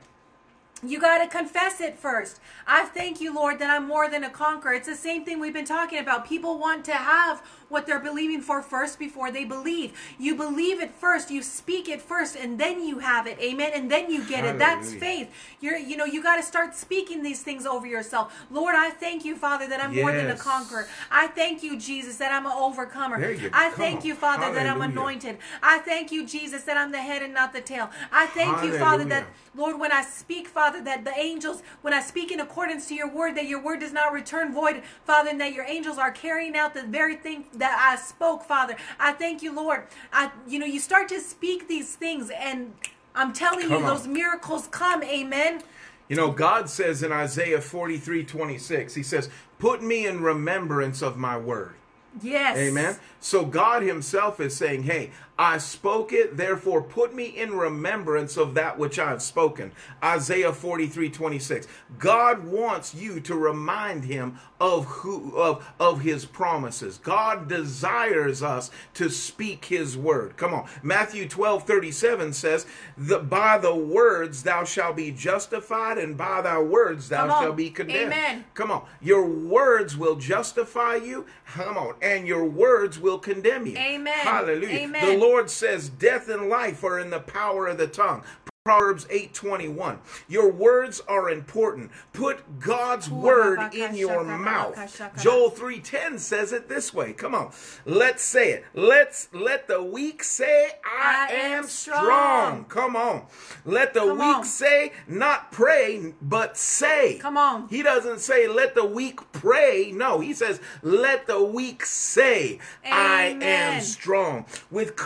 [0.82, 2.40] You got to confess it first.
[2.66, 4.74] I thank you, Lord, that I'm more than a conqueror.
[4.74, 6.26] It's the same thing we've been talking about.
[6.26, 9.92] People want to have what they're believing for first before they believe.
[10.18, 13.38] You believe it first, you speak it first, and then you have it.
[13.40, 13.72] Amen.
[13.74, 14.58] And then you get it.
[14.58, 15.30] That's faith.
[15.60, 18.34] You're you know, you got to start speaking these things over yourself.
[18.50, 20.86] Lord, I thank you, Father, that I'm more than a conqueror.
[21.10, 23.16] I thank you, Jesus, that I'm an overcomer.
[23.52, 24.06] I thank on.
[24.06, 25.38] you, Father, that I'm anointed.
[25.62, 27.90] I thank you, Jesus, that I'm the head and not the tail.
[28.12, 32.00] I thank you, Father, that Lord, when I speak, Father, that the angels, when I
[32.00, 35.40] speak in accordance to your word, that your word does not return void, Father, and
[35.40, 38.76] that your angels are carrying out the very thing that I spoke, Father.
[38.98, 39.84] I thank you, Lord.
[40.12, 42.74] I, you know, you start to speak these things, and
[43.14, 43.96] I'm telling Come you, on.
[43.96, 45.02] those miracles come.
[45.02, 45.62] Amen.
[46.08, 51.16] You know, God says in Isaiah 43 26, He says, Put me in remembrance of
[51.16, 51.74] my word.
[52.22, 52.56] Yes.
[52.56, 52.96] Amen.
[53.20, 58.54] So God Himself is saying, Hey, I spoke it, therefore put me in remembrance of
[58.54, 59.72] that which I've spoken.
[60.02, 61.66] Isaiah 43 26.
[61.98, 66.98] God wants you to remind Him of who of, of His promises.
[66.98, 70.36] God desires us to speak His word.
[70.36, 70.68] Come on.
[70.82, 72.66] Matthew 12 37 says,
[72.96, 77.70] that By the words thou shalt be justified, and by thy words thou shalt be
[77.70, 78.12] condemned.
[78.12, 78.44] Amen.
[78.54, 78.86] Come on.
[79.00, 81.26] Your words will justify you.
[81.46, 81.94] Come on.
[82.02, 83.76] And your words will condemn you.
[83.76, 84.14] Amen.
[84.14, 84.78] Hallelujah.
[84.78, 85.02] Amen.
[85.24, 88.22] Lord says death and life are in the power of the tongue.
[88.66, 89.98] Proverbs 8:21.
[90.26, 91.90] Your words are important.
[92.14, 94.74] Put God's word in your mouth.
[95.20, 97.12] Joel 3:10 says it this way.
[97.12, 97.52] Come on.
[97.84, 98.64] Let's say it.
[98.72, 102.04] Let's let the weak say I, I am strong.
[102.04, 102.64] strong.
[102.64, 103.26] Come on.
[103.66, 104.44] Let the Come weak on.
[104.44, 107.18] say not pray but say.
[107.18, 107.68] Come on.
[107.68, 109.92] He doesn't say let the weak pray.
[109.94, 114.46] No, he says let the weak say I am strong.
[114.70, 114.96] With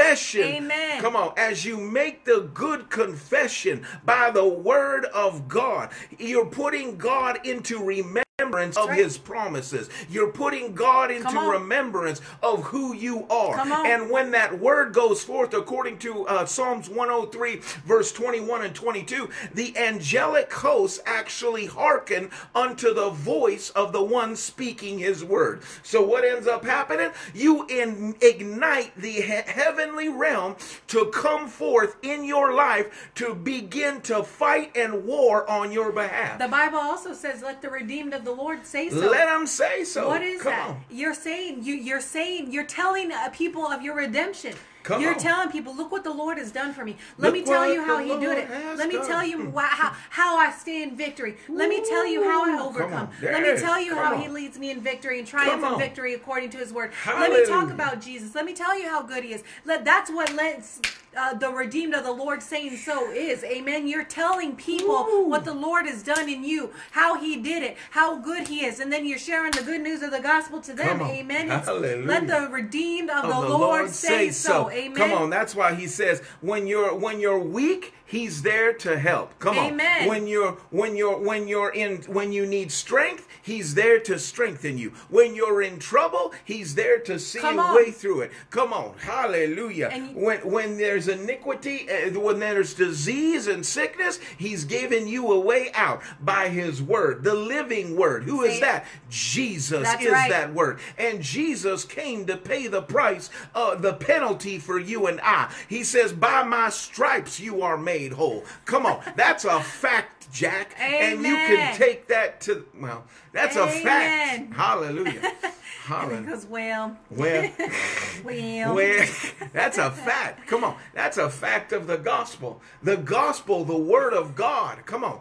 [0.00, 0.42] confession.
[0.42, 1.00] Amen.
[1.00, 6.96] Come on, as you make the good confession by the word of God, you're putting
[6.96, 8.98] God into remembrance of right.
[8.98, 9.90] his promises.
[10.08, 13.58] You're putting God into remembrance of who you are.
[13.86, 19.30] And when that word goes forth, according to uh, Psalms 103, verse 21 and 22,
[19.54, 25.62] the angelic hosts actually hearken unto the voice of the one speaking his word.
[25.82, 27.10] So what ends up happening?
[27.34, 30.56] You in, ignite the he- heavenly realm
[30.88, 36.38] to come forth in your life to begin to fight and war on your behalf.
[36.38, 39.84] The Bible also says, "Let the redeemed of the Lord say so." Let him say
[39.84, 40.08] so.
[40.08, 40.68] What is Come that?
[40.70, 40.84] on.
[40.90, 44.54] You're saying you you're saying you're telling uh, people of your redemption.
[44.82, 45.18] Come you're on.
[45.18, 46.96] telling people, look what the Lord has done for me.
[47.18, 48.50] Let Look me tell you how the He did it.
[48.78, 49.06] Let me done.
[49.06, 51.36] tell you why, how how I stay in victory.
[51.50, 53.10] Let me tell you how I overcome.
[53.20, 54.22] Let me tell you come how on.
[54.22, 56.92] He leads me in victory and triumph in victory according to His word.
[57.06, 58.34] Let me talk about Jesus.
[58.34, 59.44] Let me tell you how good He is.
[59.66, 60.80] Let that's what lets
[61.16, 63.42] uh, the redeemed of the Lord saying so is.
[63.44, 63.86] Amen.
[63.86, 65.26] You're telling people Ooh.
[65.26, 68.80] what the Lord has done in you, how He did it, how good He is,
[68.80, 71.00] and then you're sharing the good news of the gospel to them.
[71.02, 71.48] Amen.
[71.48, 74.70] Let the redeemed of, of the, Lord, say so.
[74.70, 74.96] Amen.
[74.96, 79.38] Come on, that's why he says when you're when you're weak, he's there to help.
[79.38, 80.02] Come Amen.
[80.02, 80.08] on.
[80.08, 84.76] When you're when you're when you're in when you need strength, he's there to strengthen
[84.76, 84.90] you.
[85.08, 88.32] When you're in trouble, he's there to see Come a way through it.
[88.50, 88.94] Come on.
[88.98, 89.90] Hallelujah.
[89.94, 95.38] You- when when there's iniquity, uh, when there's disease and sickness, he's giving you a
[95.38, 98.24] way out by his word, the living word.
[98.24, 98.86] Who is that?
[99.08, 100.30] Jesus That's is right.
[100.30, 100.80] that word.
[100.98, 105.52] And Jesus came to pay the price, uh, the penalty for you and I.
[105.68, 108.44] He says, By my stripes you are made whole.
[108.64, 109.00] Come on.
[109.16, 110.74] That's a fact, Jack.
[110.78, 114.52] And you can take that to, well, that's a fact.
[114.54, 115.32] Hallelujah.
[115.84, 116.20] Hallelujah.
[116.22, 117.50] Because well, Well,
[118.24, 119.06] well, well,
[119.52, 120.46] that's a fact.
[120.46, 120.76] Come on.
[120.94, 122.60] That's a fact of the gospel.
[122.82, 125.20] The gospel, the word of God, come on,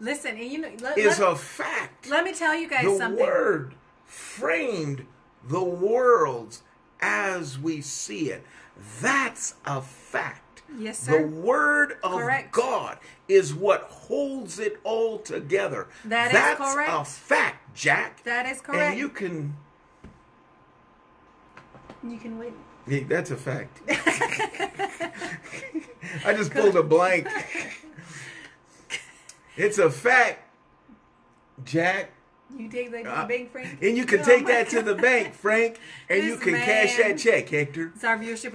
[0.00, 2.08] listen, and you know, let, is let- a fact.
[2.08, 3.24] let me tell you guys the something.
[3.24, 5.06] word framed
[5.46, 6.62] the worlds
[7.00, 8.44] as we see it.
[9.00, 10.39] That's a fact.
[10.78, 11.20] Yes, sir.
[11.22, 12.52] The word of Correct.
[12.52, 12.98] God
[13.28, 15.88] is what holds it all together.
[16.04, 16.90] That is That's correct.
[16.92, 18.22] a fact, Jack.
[18.24, 18.82] That is correct.
[18.92, 19.56] And you can.
[22.02, 22.54] You can wait.
[22.86, 23.80] Yeah, that's a fact.
[26.24, 27.26] I just pulled a blank.
[29.56, 30.42] It's a fact,
[31.64, 32.12] Jack.
[32.56, 33.78] You take that to Uh, the bank, Frank.
[33.82, 36.54] And you can Oh take my that to the bank, Frank, and you This can
[36.54, 37.92] cash that check, Hector.
[37.94, 38.54] It's our viewership.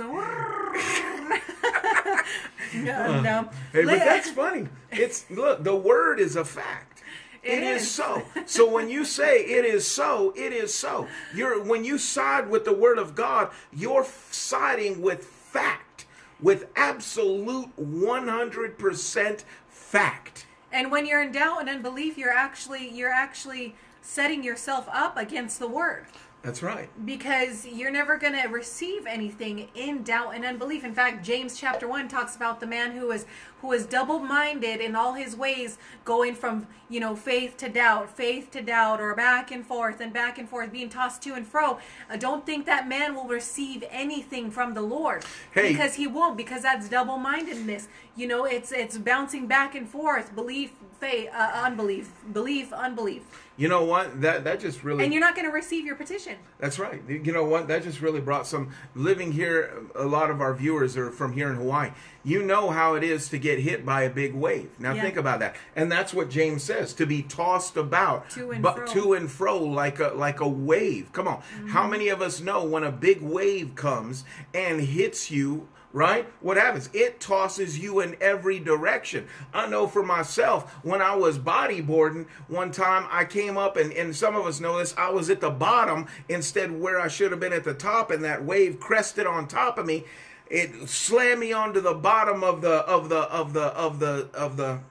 [2.86, 3.50] No, um, no.
[3.72, 4.68] Hey, but that's funny.
[4.92, 7.04] It's look, the word is a fact.
[7.44, 7.84] It it is.
[7.84, 7.92] is.
[7.92, 8.24] so.
[8.46, 11.08] So when you say it is so, it is so.
[11.34, 16.06] You're when you side with the word of God, you're siding with fact,
[16.42, 20.46] with absolute 100% fact.
[20.72, 25.60] And when you're in doubt and unbelief, you're actually you're actually setting yourself up against
[25.60, 26.06] the word
[26.46, 26.89] That's right.
[27.06, 30.84] because you're never going to receive anything in doubt and unbelief.
[30.86, 33.26] In fact, James chapter 1 talks about the man who is
[33.62, 38.52] who is double-minded in all his ways, going from, you know, faith to doubt, faith
[38.52, 41.80] to doubt or back and forth and back and forth being tossed to and fro.
[42.12, 45.72] Uh, don't think that man will receive anything from the Lord Hey.
[45.72, 47.88] because he won't because that's double-mindedness.
[48.16, 53.24] You know, it's it's bouncing back and forth, belief, faith, uh, unbelief, belief, unbelief,
[53.58, 54.20] You know what?
[54.22, 56.36] That that just really and you're not going to receive your petition.
[56.60, 57.01] That's right.
[57.08, 57.70] You know what?
[57.70, 59.72] That just really brought some living here.
[59.95, 61.91] A lot of our viewers are from here in Hawaii.
[62.26, 64.72] You know how it is to get hit by a big wave.
[64.78, 65.03] Now Yeah.
[65.03, 65.56] think about that.
[65.76, 68.86] And that's what James says: to be tossed about, To and but fro.
[68.88, 71.14] to and fro like a like a wave.
[71.14, 71.68] Come on, Mm-hmm.
[71.70, 75.70] how many of us know when a big wave comes and hits you?
[75.96, 76.28] Right?
[76.41, 76.89] What happens?
[76.91, 79.30] It tosses you in every direction.
[79.54, 84.14] I know for myself, when I was bodyboarding, one time I came up, and, and
[84.14, 87.39] some of us know this, I was at the bottom instead where I should have
[87.39, 90.04] been at the top, and that wave crested on top of me.
[90.50, 94.58] It slammed me onto the bottom of the of the of the of the of
[94.58, 94.82] the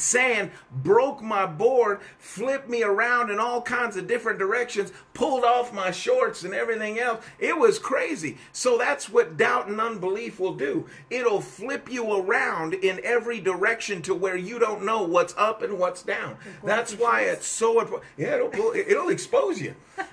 [0.00, 5.72] sand broke my board, flipped me around in all kinds of different directions, pulled off
[5.72, 7.24] my shorts and everything else.
[7.38, 8.38] It was crazy.
[8.52, 10.86] So that's what doubt and unbelief will do.
[11.10, 15.78] It'll flip you around in every direction to where you don't know what's up and
[15.78, 16.36] what's down.
[16.64, 18.10] That's why it's so important.
[18.16, 19.74] Yeah, it'll pull, it'll expose you.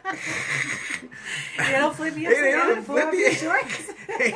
[1.60, 3.20] It'll flip you It- it'll flip you.
[3.20, 3.92] your shorts.
[4.08, 4.36] hey,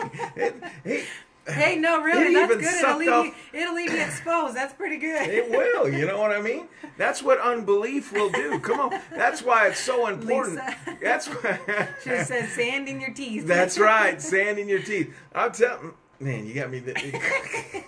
[0.84, 1.04] hey,
[1.48, 2.64] Hey, no, really, that's good.
[2.64, 4.56] It'll leave, off- you, it'll leave you exposed.
[4.56, 5.28] That's pretty good.
[5.28, 6.68] It will, you know what I mean?
[6.98, 8.60] That's what unbelief will do.
[8.60, 9.00] Come on.
[9.12, 10.58] That's why it's so important.
[10.58, 10.98] Lisa.
[11.02, 11.60] That's why
[12.06, 13.48] have said sand in your teeth.
[13.48, 15.16] That's right, sand in your teeth.
[15.34, 16.98] I'm telling man, you got me th-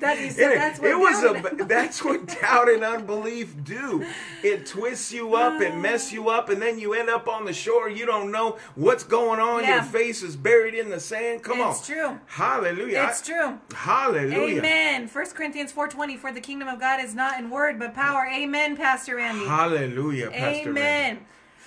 [0.00, 4.04] That you said that's what it was doubt- a that's what doubt and unbelief do.
[4.42, 5.78] It twists you up and uh.
[5.78, 7.88] mess you up, and then you end up on the shore.
[7.88, 9.62] You don't know what's going on.
[9.62, 9.76] Yeah.
[9.76, 11.44] Your face is buried in the sand.
[11.44, 12.20] Come It's on, it's true.
[12.26, 13.06] Hallelujah.
[13.10, 13.60] It's true.
[13.72, 14.58] Hallelujah.
[14.58, 15.06] Amen.
[15.08, 18.26] 1 Corinthians 4.20, for the kingdom of God is not in word, but power.
[18.26, 19.46] Amen, Pastor Randy.
[19.46, 20.74] Hallelujah, Pastor Amen.
[21.14, 21.20] Randy.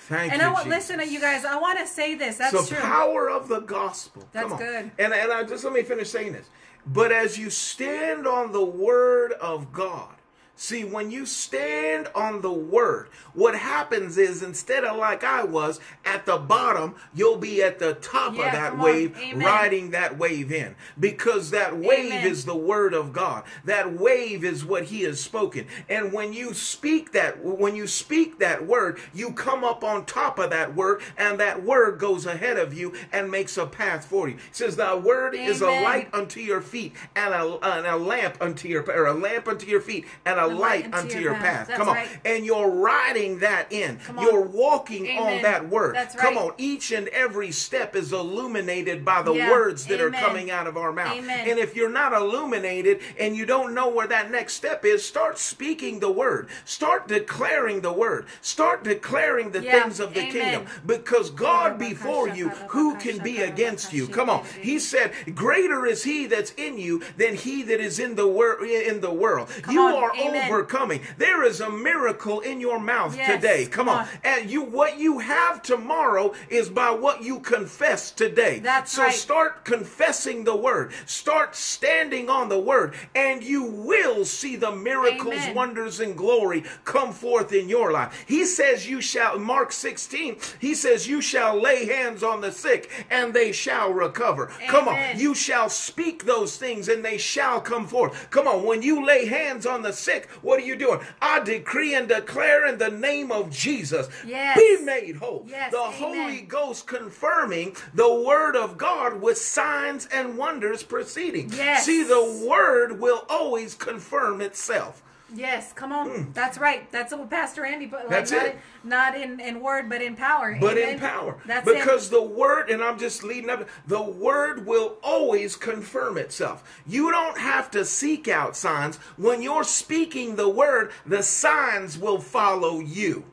[0.08, 0.48] Thank And you.
[0.48, 0.90] I want, Jesus.
[0.90, 2.36] listen, you guys, I want to say this.
[2.36, 2.82] That's the true.
[2.82, 4.22] power of the gospel.
[4.32, 4.58] That's Come on.
[4.58, 4.90] good.
[4.98, 6.46] And and I just let me finish saying this.
[6.86, 10.14] But as you stand on the word of God,
[10.56, 15.78] see when you stand on the word, what happens is instead of like I was
[16.04, 19.38] at the bottom, you'll be at the top Yeah, of that wave, Amen.
[19.44, 22.26] riding that wave in, because that wave Amen.
[22.26, 23.44] is the word of God.
[23.64, 25.66] That wave is what He has spoken.
[25.88, 30.38] And when you speak that, when you speak that word, you come up on top
[30.38, 34.28] of that word, and that word goes ahead of you and makes a path for
[34.28, 34.36] you.
[34.36, 38.38] It says, "Thy word is a light unto your feet, and a, and a lamp
[38.40, 41.34] unto your or a lamp unto your feet, and a light light unto your your
[41.34, 42.08] path." path." Come on, right.
[42.24, 43.98] and you're riding that in.
[43.98, 44.18] Come.
[44.20, 45.36] You're walking Amen.
[45.36, 45.94] on that word.
[45.94, 49.50] That's Come on, each and every step is illuminated by the Yeah.
[49.50, 50.14] words that Amen.
[50.22, 51.16] are coming out of our mouth.
[51.16, 51.48] Amen.
[51.48, 55.38] And if you're not illuminated and you don't know where that next step is, start
[55.38, 56.48] speaking the word.
[56.64, 58.26] Start declaring the word.
[58.40, 59.82] Start declaring the Yeah.
[59.82, 60.66] things of the kingdom.
[60.86, 64.06] Because God before you, who can be against you?
[64.08, 64.44] Come on.
[64.60, 68.64] He said, Greater is he that's in you than he that is in the wor-
[68.64, 69.48] in the world.
[69.70, 69.94] you on.
[69.94, 70.32] are Amen.
[70.44, 71.00] Overcoming.
[71.18, 73.30] There is a miracle in your mouth Yes.
[73.34, 73.66] today.
[73.66, 74.00] Come, on.
[74.00, 74.08] on.
[74.24, 78.58] And you what you have tomorrow is by what you confess today.
[78.60, 79.14] That's so right.
[79.14, 80.92] start confessing the word.
[81.06, 85.54] Start standing on the word, and you will see the miracles, Amen.
[85.54, 88.24] wonders, and glory come forth in your life.
[88.26, 92.90] He says, You shall, Mark 16, he says, You shall lay hands on the sick,
[93.10, 94.50] and they shall recover.
[94.68, 95.18] Come on.
[95.18, 98.30] You shall speak those things, and they shall come forth.
[98.30, 98.64] Come on.
[98.64, 101.00] When you lay hands on the sick, what are you doing?
[101.20, 104.58] I decree and declare in the name of Jesus, Yes.
[104.58, 105.44] be made whole.
[105.48, 105.70] Yes.
[105.72, 105.92] The Amen.
[105.98, 111.50] Holy Ghost confirming the word of God with signs and wonders proceeding.
[111.52, 111.84] Yes.
[111.86, 115.02] See, the word will always confirm itself.
[115.34, 116.08] Yes, come on.
[116.08, 116.34] Mm.
[116.34, 116.90] That's right.
[116.92, 118.00] That's what Pastor Andy put.
[118.00, 118.10] Like.
[118.10, 118.54] That's not it.
[118.84, 120.56] In, not in, in word, but in power.
[120.60, 120.94] But Amen.
[120.94, 121.36] in power.
[121.46, 121.74] That's it.
[121.74, 126.82] because the word, and I'm just leading up, the word will always confirm itself.
[126.86, 128.96] You don't have to seek out signs.
[129.16, 133.24] When you're speaking the word, the signs will follow you.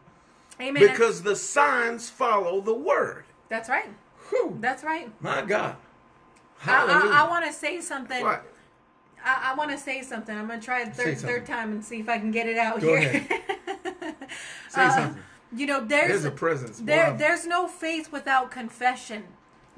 [0.59, 0.81] Amen.
[0.81, 3.25] Because the signs follow the word.
[3.49, 3.89] that's right.
[4.29, 5.11] Whew, That's right.
[5.21, 5.75] my God.
[6.65, 8.23] I, I, I want to say something.
[8.23, 8.45] What?
[9.23, 10.35] I, I want to say something.
[10.37, 12.57] I'm going to try it third, third time and see if I can get it
[12.57, 13.25] out Go here.
[14.69, 15.23] Say Uh, something.
[15.55, 16.79] You know, there's There's a presence.
[16.79, 19.23] there there's no faith without confession.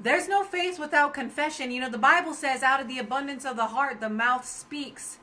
[0.00, 1.70] There's no faith without confession.
[1.70, 5.18] You know, the Bible says out of the abundance of the heart the mouth speaks.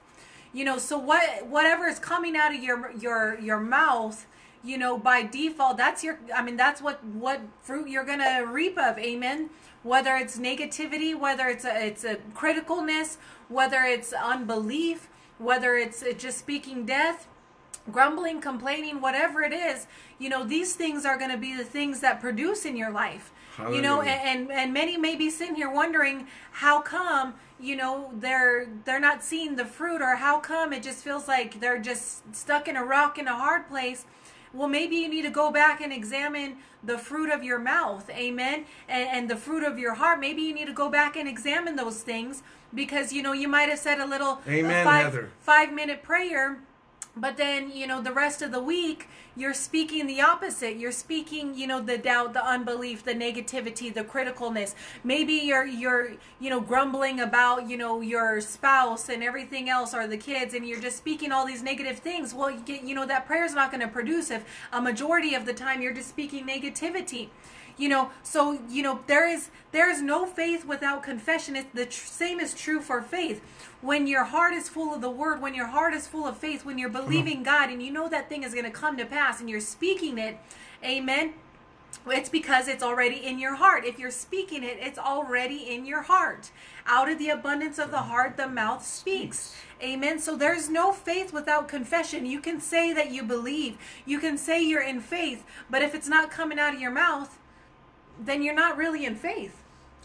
[0.51, 4.27] You know, so what whatever is coming out of your your your mouth,
[4.63, 8.45] you know, by default, that's your I mean, that's what what fruit you're going to
[8.47, 8.99] reap of.
[8.99, 9.49] Amen.
[9.81, 13.17] Whether it's negativity, whether it's a it's a criticalness,
[13.49, 17.27] whether it's unbelief, whether it's just speaking death,
[17.91, 19.87] grumbling, complaining, whatever it is,
[20.19, 23.31] you know, these things are going to be the things that produce in your life.
[23.59, 28.11] You know, and, and and many may be sitting here wondering how come you know
[28.19, 32.35] they're they're not seeing the fruit or how come it just feels like they're just
[32.35, 34.05] stuck in a rock in a hard place
[34.53, 38.65] well maybe you need to go back and examine the fruit of your mouth amen
[38.87, 41.75] and, and the fruit of your heart maybe you need to go back and examine
[41.75, 42.43] those things
[42.73, 45.31] because you know you might have said a little uh, Amen, five, Heather.
[45.39, 46.59] five minute prayer
[47.15, 50.77] but then you know the rest of the week you're speaking the opposite.
[50.77, 54.75] You're speaking you know the doubt the unbelief the negativity the criticalness.
[55.03, 60.07] Maybe you're you're you know grumbling about you know your spouse and everything else or
[60.07, 62.33] the kids and you're just speaking all these negative things.
[62.33, 65.33] Well you, get, you know that prayer is not going to produce if a majority
[65.33, 67.29] of the time you're just speaking negativity
[67.77, 71.85] you know so you know there is there is no faith without confession it's the
[71.85, 73.41] tr- same is true for faith
[73.81, 76.65] when your heart is full of the word when your heart is full of faith
[76.65, 79.39] when you're believing god and you know that thing is going to come to pass
[79.39, 80.37] and you're speaking it
[80.83, 81.33] amen
[82.07, 83.85] it's because it's already in your heart.
[83.85, 86.51] If you're speaking it, it's already in your heart.
[86.85, 89.55] Out of the abundance of the heart, the mouth speaks.
[89.81, 90.19] Amen.
[90.19, 92.25] So there's no faith without confession.
[92.25, 96.07] You can say that you believe, you can say you're in faith, but if it's
[96.07, 97.39] not coming out of your mouth,
[98.19, 99.55] then you're not really in faith.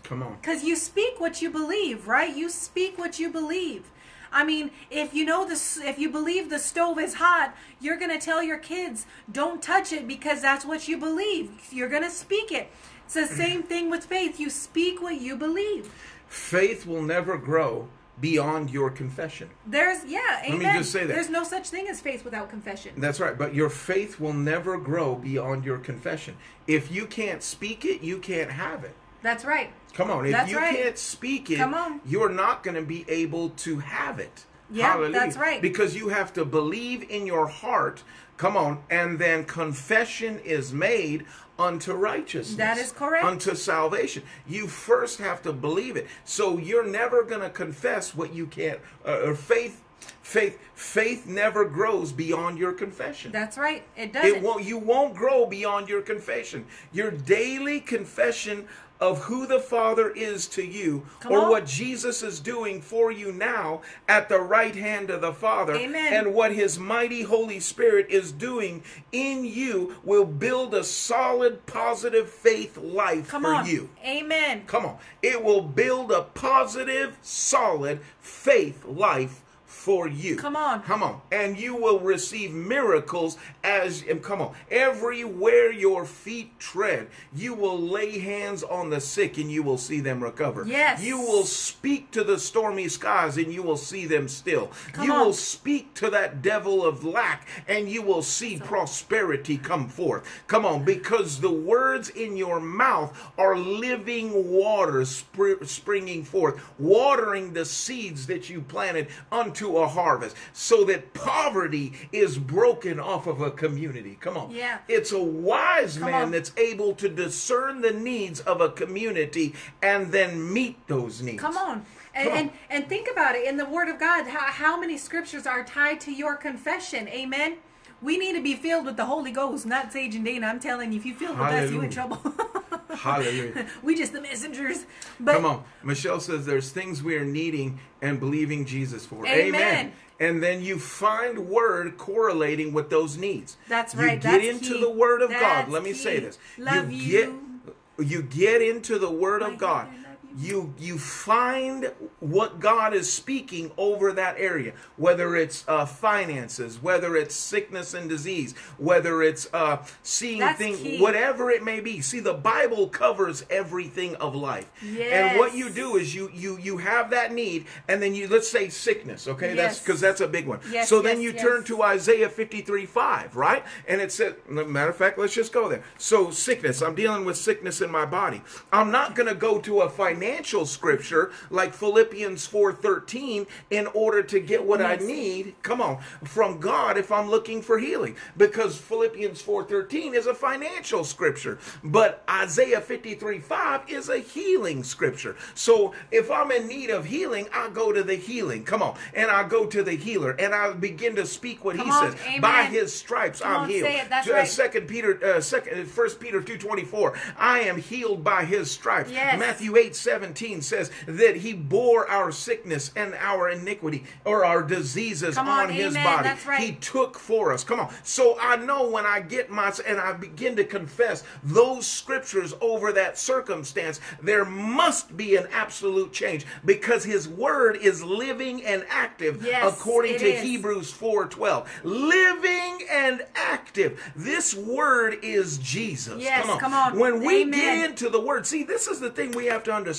[0.02, 0.36] Come on.
[0.40, 2.34] Because you speak what you believe, right?
[2.34, 3.90] You speak what you believe.
[4.30, 8.20] I mean, if you know this, if you believe the stove is hot, you're gonna
[8.20, 11.50] tell your kids, "Don't touch it," because that's what you believe.
[11.70, 12.70] You're gonna speak it.
[13.06, 14.38] It's the same thing with faith.
[14.38, 15.90] You speak what you believe.
[16.28, 17.88] Faith will never grow
[18.20, 19.50] beyond your confession.
[19.66, 20.78] There's yeah, me amen.
[20.78, 21.14] just say that.
[21.14, 22.92] There's no such thing as faith without confession.
[22.96, 23.36] That's right.
[23.36, 26.36] But your faith will never grow beyond your confession.
[26.66, 28.94] If you can't speak it, you can't have it.
[29.22, 29.70] That's right.
[29.94, 30.26] Come on.
[30.26, 30.76] If That's you right.
[30.76, 32.00] can't speak it, Come on.
[32.06, 34.44] you're not going to be able to have it.
[34.70, 35.62] Yeah, that's right.
[35.62, 38.02] Because you have to believe in your heart.
[38.36, 38.82] Come on.
[38.90, 41.24] And then confession is made
[41.58, 42.56] unto righteousness.
[42.56, 43.24] That is correct.
[43.24, 44.22] Unto salvation.
[44.46, 46.06] You first have to believe it.
[46.24, 48.80] So you're never going to confess what you can't.
[49.06, 49.82] Uh, or faith.
[50.22, 53.32] Faith, faith never grows beyond your confession.
[53.32, 53.82] That's right.
[53.96, 54.36] It doesn't.
[54.36, 54.62] It won't.
[54.62, 56.66] You won't grow beyond your confession.
[56.92, 58.68] Your daily confession
[59.00, 61.50] of who the Father is to you, Come or on.
[61.50, 66.12] what Jesus is doing for you now at the right hand of the Father, Amen.
[66.12, 68.82] and what His mighty Holy Spirit is doing
[69.12, 73.66] in you, will build a solid, positive faith life Come for on.
[73.66, 73.88] you.
[74.04, 74.64] Amen.
[74.66, 74.98] Come on.
[75.22, 79.42] It will build a positive, solid faith life
[79.78, 80.34] for you.
[80.34, 80.82] Come on.
[80.82, 81.20] Come on.
[81.30, 87.80] And you will receive miracles as, and come on, everywhere your feet tread, you will
[87.80, 90.64] lay hands on the sick and you will see them recover.
[90.66, 91.00] Yes.
[91.00, 94.72] You will speak to the stormy skies and you will see them still.
[94.92, 95.26] Come you on.
[95.26, 100.24] will speak to that devil of lack and you will see prosperity come forth.
[100.48, 107.52] Come on, because the words in your mouth are living waters spr- springing forth, watering
[107.52, 113.40] the seeds that you planted unto a harvest, so that poverty is broken off of
[113.40, 114.16] a community.
[114.20, 114.50] Come on.
[114.50, 114.78] Yeah.
[114.88, 116.30] It's a wise man on.
[116.30, 121.40] that's able to discern the needs of a community and then meet those needs.
[121.40, 121.84] Come on.
[122.14, 124.26] And, and and think about it in the Word of God.
[124.26, 127.06] How, how many scriptures are tied to your confession?
[127.08, 127.58] Amen.
[128.00, 130.46] We need to be filled with the Holy Ghost, not Sage and Dana.
[130.46, 132.20] I'm telling you, if you feel with us, you in trouble.
[132.94, 133.66] Hallelujah.
[133.82, 134.84] we just the messengers.
[135.20, 135.64] But Come on.
[135.82, 139.26] Michelle says there's things we are needing and believing Jesus for.
[139.26, 139.92] Amen.
[140.20, 143.56] And then you find word correlating with those needs.
[143.68, 144.20] That's you right.
[144.20, 144.80] get That's into key.
[144.80, 145.40] the word of God.
[145.40, 146.38] That's Let me say this.
[146.56, 147.12] Love you you.
[147.12, 149.86] get you get into the word My of God.
[149.86, 150.74] God, you.
[150.78, 157.34] You find what God is speaking over that area, whether it's uh, finances, whether it's
[157.34, 161.00] sickness and disease, whether it's uh, seeing That's things, key.
[161.00, 162.00] whatever it may be.
[162.00, 165.30] See, the Bible covers everything of life, yes.
[165.30, 168.48] and what you do is you you you have that need, and then you let's
[168.48, 169.26] say sickness.
[169.28, 169.82] Okay, that's Yes.
[169.82, 170.60] because that's a big one.
[170.70, 173.64] Yes, so then you turn to Isaiah 53 5, right?
[173.86, 175.82] And it said, matter of fact, let's just go there.
[175.98, 178.42] So, sickness, I'm dealing with sickness in my body.
[178.72, 184.40] I'm not going to go to a financial scripture like Philippians 4:13 in order to
[184.40, 188.16] get what I need, come on, from God if I'm looking for healing.
[188.36, 195.36] Because Philippians 4:13 is a financial scripture, but Isaiah 53:5 is a healing scripture.
[195.54, 198.64] So, if I'm in need of healing, I go to the healing.
[198.64, 198.96] Come on.
[199.14, 202.12] And I go to the healer and I begin to speak what Come he on,
[202.12, 202.20] says.
[202.26, 202.40] amen.
[202.40, 203.88] By his stripes Come I'm on, healed.
[204.08, 204.48] that's Uh, right.
[204.48, 207.14] Second Peter uh, second first Peter 2:24.
[207.36, 209.10] I am healed by his stripes.
[209.10, 209.38] Yes.
[209.38, 215.36] Matthew 8 17 says that he bore our sickness and our iniquity or our diseases
[215.36, 216.04] on, on, his amen.
[216.04, 216.28] body.
[216.28, 216.60] That's right.
[216.60, 217.62] He took for us.
[217.62, 217.92] Come on.
[218.04, 222.90] So I know when I get my and I begin to confess those scriptures over
[222.92, 229.44] that circumstance, there must be an absolute change because his word is living and active
[229.44, 230.42] Yes, according to is.
[230.42, 231.66] Hebrews 4:12.
[231.84, 234.00] Living and active.
[234.16, 236.22] This word is Jesus.
[236.22, 236.58] Yes, come on.
[236.58, 236.98] come on.
[236.98, 237.50] When we Amen.
[237.50, 239.97] get into the word, see, this is the thing we have to understand.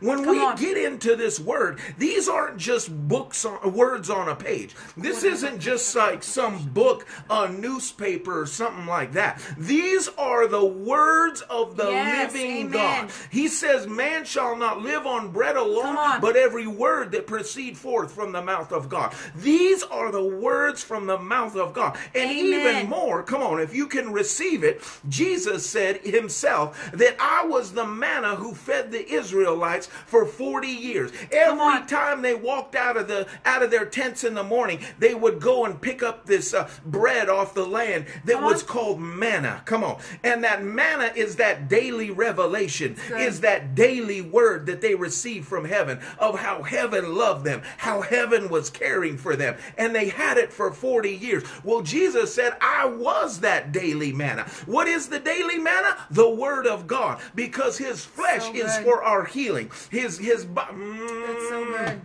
[0.00, 0.56] When Come we on.
[0.56, 4.74] get into this word, these aren't just books on words on a page.
[4.96, 9.40] This isn't just like some book, a newspaper, or something like that.
[9.56, 12.70] These are the words of the Yes, living amen.
[12.72, 13.10] God.
[13.30, 16.20] He says, Man shall not live on bread alone, on.
[16.20, 19.14] but every word that proceed forth from the mouth of God.
[19.34, 21.96] These are the words from the mouth of God.
[22.14, 22.44] And Amen.
[22.78, 27.72] even more, come on, if you can receive it, Jesus said himself that I was
[27.72, 31.12] the manna who fed the Israelites for 40 years.
[31.30, 35.14] Every time they walked out of the out of their tents in the morning, they
[35.14, 38.68] would go and pick up this uh, bread off the land that Come was on.
[38.68, 39.62] called manna.
[39.64, 40.00] Come on.
[40.24, 43.20] And that manna is that daily revelation, Good.
[43.20, 48.00] is that daily word that they received from heaven of how heaven loved them, how
[48.02, 49.56] heaven was caring for them.
[49.78, 51.44] And they had it for 40 years.
[51.62, 54.44] Well, Jesus said, I was that daily manna.
[54.66, 55.96] What is the daily manna?
[56.10, 59.70] The word of God, because his flesh So is for our healing.
[59.90, 61.86] His his bo- That's so Mm.
[61.86, 62.00] good.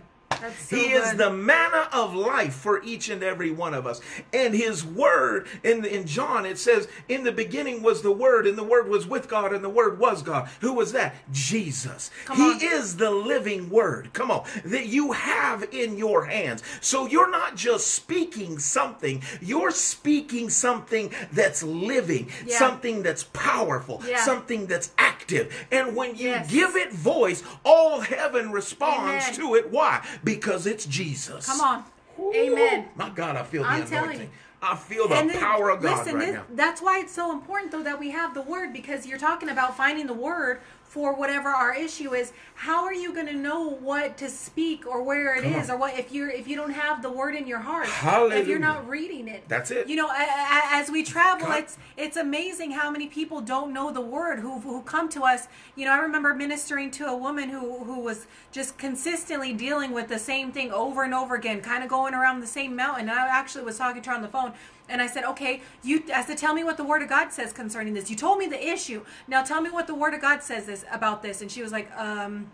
[0.58, 1.02] So He good.
[1.02, 4.00] is the manna of life for each and every one of us.
[4.32, 8.56] And his word in, in John, it says, In the beginning was the word, and
[8.56, 10.48] the word was with God, and the word was God.
[10.60, 11.14] Who was that?
[11.32, 12.10] Jesus.
[12.24, 12.58] Come he on.
[12.62, 14.12] is the living word.
[14.12, 14.44] Come on.
[14.64, 16.62] That you have in your hands.
[16.80, 22.58] So you're not just speaking something, you're speaking something that's living, Yeah.
[22.58, 24.24] something that's powerful, Yeah.
[24.24, 25.54] something that's active.
[25.70, 26.50] And when you Yes.
[26.50, 29.34] give it voice, all heaven responds Amen.
[29.34, 29.70] to it.
[29.70, 30.04] Why?
[30.26, 31.46] Because it's Jesus.
[31.46, 31.84] Come on.
[32.18, 32.88] Ooh, Amen.
[32.96, 34.26] My God, I feel the I'm telling anointing.
[34.26, 34.32] you.
[34.62, 36.44] I feel the then, power of God listen, right this- now.
[36.50, 39.76] that's why it's so important though that we have the word because you're talking about
[39.76, 40.60] finding the word
[40.96, 42.32] for whatever our issue is.
[42.54, 45.70] How are you going to know what to speak or where it is, Come on.
[45.72, 47.86] or what if you're if you don't have the word in your heart?
[48.32, 49.88] If you're not reading it, That's it.
[49.90, 51.58] You know, as we travel, God.
[51.64, 55.48] it's it's amazing how many people don't know the word who who come to us.
[55.74, 60.08] You know, I remember ministering to a woman who who was just consistently dealing with
[60.08, 63.10] the same thing over and over again, kind of going around the same mountain.
[63.10, 64.54] I actually was talking to her on the phone.
[64.88, 66.04] And I said, okay, you.
[66.14, 68.08] I said, tell me what the Word of God says concerning this.
[68.10, 69.04] You told me the issue.
[69.26, 71.42] Now tell me what the Word of God says this about this.
[71.42, 72.50] And she was like, um,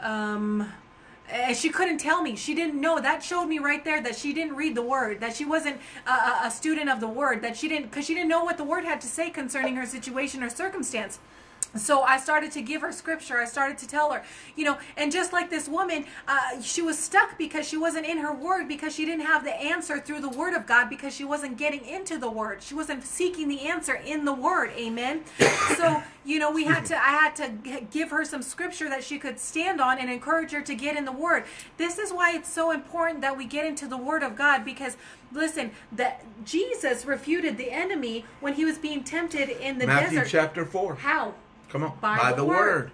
[0.00, 0.72] um,
[1.30, 2.36] and she couldn't tell me.
[2.36, 3.00] She didn't know.
[3.00, 5.20] That showed me right there that she didn't read the Word.
[5.20, 7.42] That she wasn't a, a, student of the Word.
[7.42, 9.84] That she didn't, because she didn't know what the Word had to say concerning her
[9.84, 11.18] situation or circumstance.
[11.76, 13.38] So I started to give her scripture.
[13.38, 14.22] I started to tell her,
[14.56, 18.18] you know, and just like this woman, uh, she was stuck because she wasn't in
[18.18, 21.24] her word because she didn't have the answer through the word of God because she
[21.24, 22.62] wasn't getting into the word.
[22.62, 24.70] She wasn't seeking the answer in the word.
[24.76, 25.22] Amen.
[25.76, 29.18] So, you know, we had to, I had to give her some scripture that she
[29.18, 31.44] could stand on and encourage her to get in the word.
[31.76, 34.96] This is why it's so important that we get into the word of God because
[35.32, 40.30] listen, that Jesus refuted the enemy when he was being tempted in the Matthew desert.
[40.30, 40.94] chapter 4.
[40.96, 41.34] How?
[41.70, 41.98] Come on.
[42.00, 42.56] By the, the word.
[42.56, 42.90] word.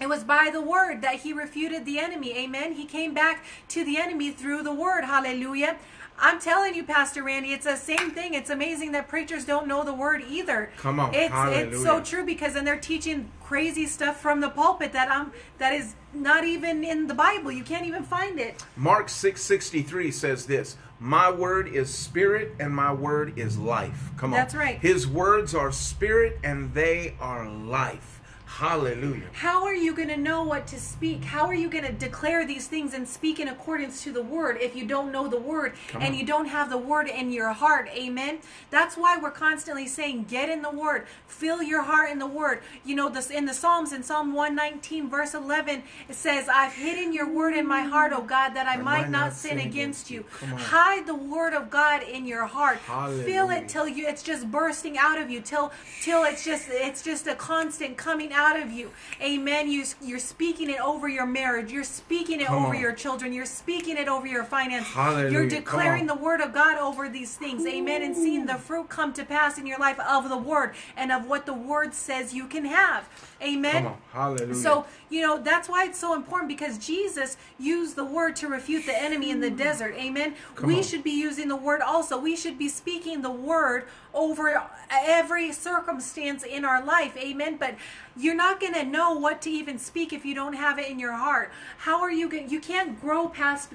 [0.00, 2.36] It was by the word that he refuted the enemy.
[2.36, 2.74] Amen.
[2.74, 5.04] He came back to the enemy through the word.
[5.04, 5.76] Hallelujah.
[6.20, 8.34] I'm telling you, Pastor Randy, it's the same thing.
[8.34, 10.70] It's amazing that preachers don't know the word either.
[10.76, 11.14] Come on.
[11.14, 15.32] It's it's so true because then they're teaching crazy stuff from the pulpit that um
[15.58, 17.52] that is not even in the Bible.
[17.52, 18.64] You can't even find it.
[18.76, 24.38] Mark 6:63 says this, "My word is spirit and my word is life." Come on.
[24.38, 24.78] That's right.
[24.80, 28.17] His words are spirit and they are life.
[28.48, 29.24] Hallelujah.
[29.34, 31.22] How are you going to know what to speak?
[31.22, 34.56] How are you going to declare these things and speak in accordance to the word
[34.60, 36.18] if you don't know the word Come and on.
[36.18, 37.88] you don't have the word in your heart?
[37.92, 38.38] Amen.
[38.70, 42.62] That's why we're constantly saying, get in the word, fill your heart in the word.
[42.84, 47.12] You know, this in the Psalms, in Psalm 119, verse 11, it says, I've hidden
[47.12, 50.24] your word in my heart, O God, that I might not sin against you.
[50.42, 50.48] On.
[50.56, 52.78] Hide the word of God in your heart.
[52.80, 53.52] Feel Hallelujah.
[53.52, 55.70] it till you it's just bursting out of you till
[56.02, 58.90] till it's just it's just a constant coming out of you.
[59.20, 59.70] Amen.
[59.70, 61.72] You you're speaking it over your marriage.
[61.72, 62.80] You're speaking it Come over on.
[62.80, 63.32] your children.
[63.32, 64.94] You're speaking it over your finances.
[65.32, 67.66] You're declaring the word of god over these things.
[67.66, 68.02] Amen.
[68.02, 71.26] And seeing the fruit come to pass in your life of the word and of
[71.26, 73.08] what the word says you can have
[73.42, 73.92] amen.
[74.12, 74.54] Hallelujah.
[74.54, 78.86] so, you know, that's why it's so important because Jesus used the word to refute
[78.86, 79.94] the enemy in the desert.
[79.96, 80.34] Amen.
[80.54, 80.82] Come we on.
[80.84, 82.18] should be using the word also.
[82.18, 87.16] We should be speaking the word over every circumstance in our life.
[87.16, 87.56] Amen.
[87.56, 87.74] But
[88.16, 90.90] you you're not going to know what to even speak if you don't have it
[90.90, 91.50] in your heart.
[91.78, 93.72] How are you going you can't grow past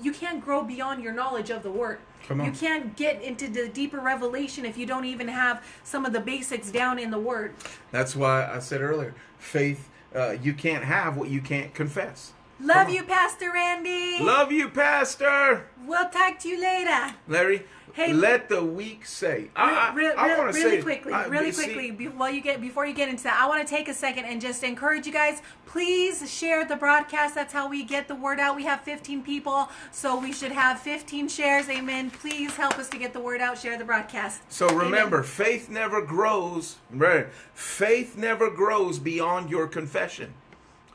[0.00, 1.98] you can't grow beyond your knowledge of the word.
[2.30, 6.20] You can't get into the deeper revelation if you don't even have some of the
[6.20, 7.54] basics down in the word.
[7.90, 9.88] That's why I said earlier, faith.
[10.14, 12.32] Uh, you can't have what you can't confess.
[12.62, 14.22] Love you, Pastor Randy.
[14.22, 17.14] Love you, Pastor we'll talk to you later.
[17.28, 17.64] Larry.
[17.94, 19.50] Hey, let the weak say.
[19.54, 22.40] I, Real, I, I to really say quickly, I- really see, quickly, be- while you
[22.40, 25.06] get before you get into that, I want to take a second and just encourage
[25.06, 25.42] you guys.
[25.66, 27.34] Please share the broadcast.
[27.34, 28.56] That's how we get the word out.
[28.56, 31.68] We have 15 people, so we should have 15 shares.
[31.68, 32.10] Amen.
[32.10, 33.58] Please help us to get the word out.
[33.58, 34.40] Share the broadcast.
[34.50, 34.78] So Amen.
[34.86, 36.76] remember, faith never grows.
[36.90, 37.26] Right?
[37.52, 40.32] Faith never grows beyond your confession.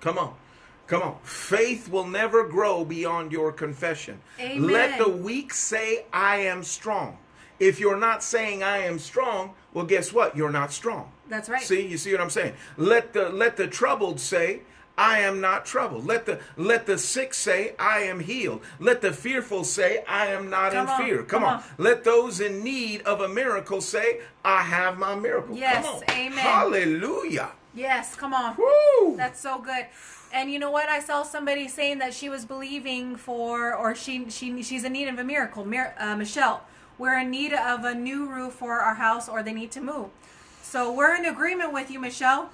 [0.02, 0.34] Come on.
[0.88, 1.18] Come on.
[1.24, 4.20] Faith will never grow beyond your confession.
[4.40, 4.72] Amen.
[4.72, 7.18] Let the weak say, I am strong.
[7.60, 10.38] If you're not saying I am strong, well, guess what?
[10.38, 11.12] You're not strong.
[11.28, 11.62] That's right.
[11.62, 12.54] See, you see what I'm saying?
[12.78, 14.62] Let the let the troubled say,
[14.98, 16.06] I am not troubled.
[16.06, 18.62] Let the let the sick say, I am healed.
[18.80, 21.18] Let the fearful say, I am not Come in on, fear.
[21.18, 21.54] Come, come on.
[21.56, 21.64] on.
[21.80, 25.56] Let those in need of a miracle say, I have my miracle.
[25.58, 26.04] Yes, Come on.
[26.12, 26.38] amen.
[26.38, 27.50] Hallelujah.
[27.74, 28.56] Yes, come on.
[28.58, 29.18] Woo!
[29.18, 29.86] That's so good.
[30.34, 30.90] And you know what?
[30.90, 35.08] I saw somebody saying that she was believing for, or she she she's in need
[35.08, 35.66] of a miracle.
[35.66, 36.64] Mir- uh, Michelle,
[36.98, 40.10] we're in need of a new roof for our house, or they need to move.
[40.62, 42.50] So we're in agreement with you, Michelle.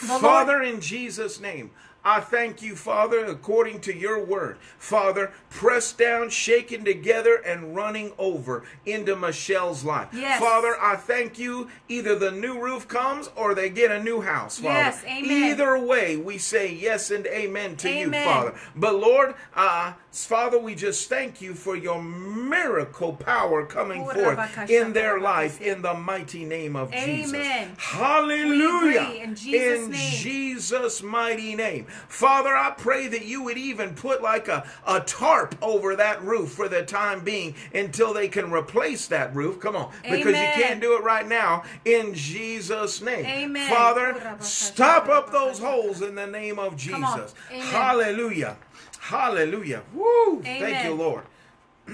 [0.00, 1.70] The Lord- Father, in Jesus' name,
[2.04, 4.58] I thank you, Father, according to your word.
[4.78, 10.08] Father, pressed down, shaken together, and running over into Michelle's life.
[10.12, 10.38] Yes.
[10.38, 11.70] Father, I thank you.
[11.88, 14.74] Either the new roof comes or they get a new house, Father.
[14.74, 15.30] Yes, amen.
[15.30, 18.54] Either way, we say yes and amen to you, Father.
[18.76, 24.92] But Lord, uh, Father, we just thank you for your miracle power coming forth in
[24.92, 27.34] their life in the mighty name of Jesus.
[27.34, 27.72] Amen.
[27.76, 29.22] Hallelujah.
[29.22, 29.92] In Jesus' In.
[29.92, 31.86] Jesus' mighty name.
[32.08, 36.52] Father, I pray that you would even put like a, a tarp over that roof
[36.52, 39.58] for the time being until they can replace that roof.
[39.58, 39.92] Come on.
[40.02, 40.58] Because Amen.
[40.58, 43.26] you can't do it right now in Jesus' name.
[43.26, 43.68] Amen.
[43.68, 47.34] Father, stop up those holes in the name of Jesus.
[47.50, 48.56] Hallelujah.
[49.04, 49.82] Hallelujah.
[49.92, 50.40] Woo.
[50.42, 51.24] Thank you, Lord.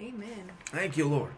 [0.00, 0.50] Amen.
[0.66, 1.30] Thank you, Lord.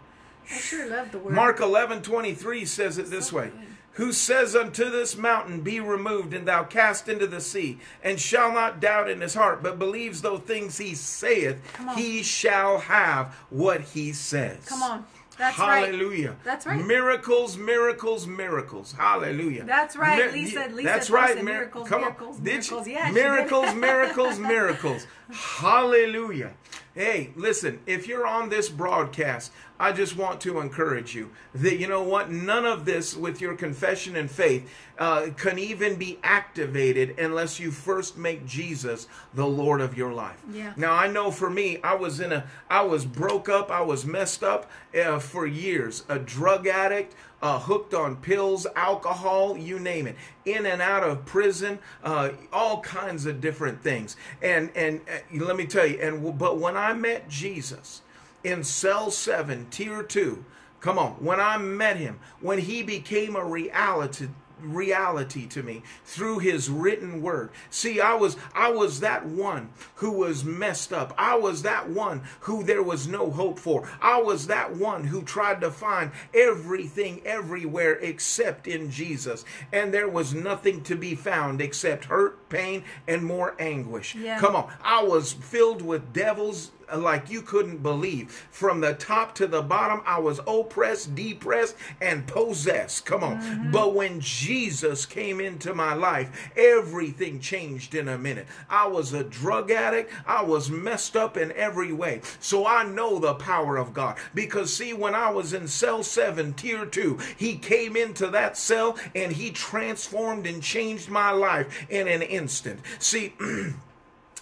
[0.50, 1.34] I sure love the word.
[1.34, 3.50] Mark eleven twenty three says it this way
[3.92, 8.50] Who says unto this mountain, Be removed, and thou cast into the sea, and shall
[8.50, 11.60] not doubt in his heart, but believes those things he saith,
[11.96, 14.64] he shall have what he says.
[14.64, 15.04] Come on.
[15.40, 15.86] That's right.
[15.86, 16.36] Hallelujah.
[16.44, 16.84] That's right.
[16.84, 18.92] Miracles, miracles, miracles.
[18.92, 19.64] Hallelujah.
[19.64, 20.30] That's right.
[20.32, 21.42] Lisa- Lisa That's right.
[21.42, 22.44] miracles, Come miracles, on.
[22.44, 22.86] Did miracles.
[22.86, 22.92] she?
[22.92, 25.06] Yeah, she miracles, miracles, miracles.
[25.32, 26.52] Hallelujah.
[26.94, 31.86] Hey, listen, if you're on this broadcast, I just want to encourage you that you
[31.86, 32.30] know what?
[32.30, 37.70] None of this with your confession and faith uh, can even be activated unless you
[37.70, 40.42] first make Jesus the Lord of your life.
[40.52, 40.74] Yeah.
[40.76, 44.04] Now I know for me, I was in a, I was broke up, I was
[44.04, 50.06] messed up uh, for years, a drug addict, uh, hooked on pills, alcohol, you name
[50.06, 54.16] it, in and out of prison, uh, all kinds of different things.
[54.42, 58.02] And and uh, let me tell you, and but when I met Jesus
[58.44, 60.44] in cell seven, tier two,
[60.80, 64.28] come on, when I met him, when he became a reality
[64.62, 67.50] reality to me through his written word.
[67.70, 71.14] See i was i was that one who was messed up.
[71.18, 73.88] I was that one who there was no hope for.
[74.00, 79.44] I was that one who tried to find everything everywhere except in jesus.
[79.72, 84.14] And there was nothing to be found except hurt pain and more anguish.
[84.14, 84.38] Yeah.
[84.38, 84.70] come on.
[84.82, 88.30] I was filled with devils like you couldn't believe.
[88.50, 93.06] From the top to the bottom, I was oppressed, depressed, and possessed.
[93.06, 93.40] Come on.
[93.40, 93.70] Mm-hmm.
[93.70, 98.46] But when Jesus came into my life, everything changed in a minute.
[98.68, 102.20] I was a drug addict, I was messed up in every way.
[102.40, 104.16] So I know the power of God.
[104.34, 108.96] Because, see, when I was in cell seven, tier two, He came into that cell
[109.14, 112.80] and He transformed and changed my life in an instant.
[112.98, 113.34] See,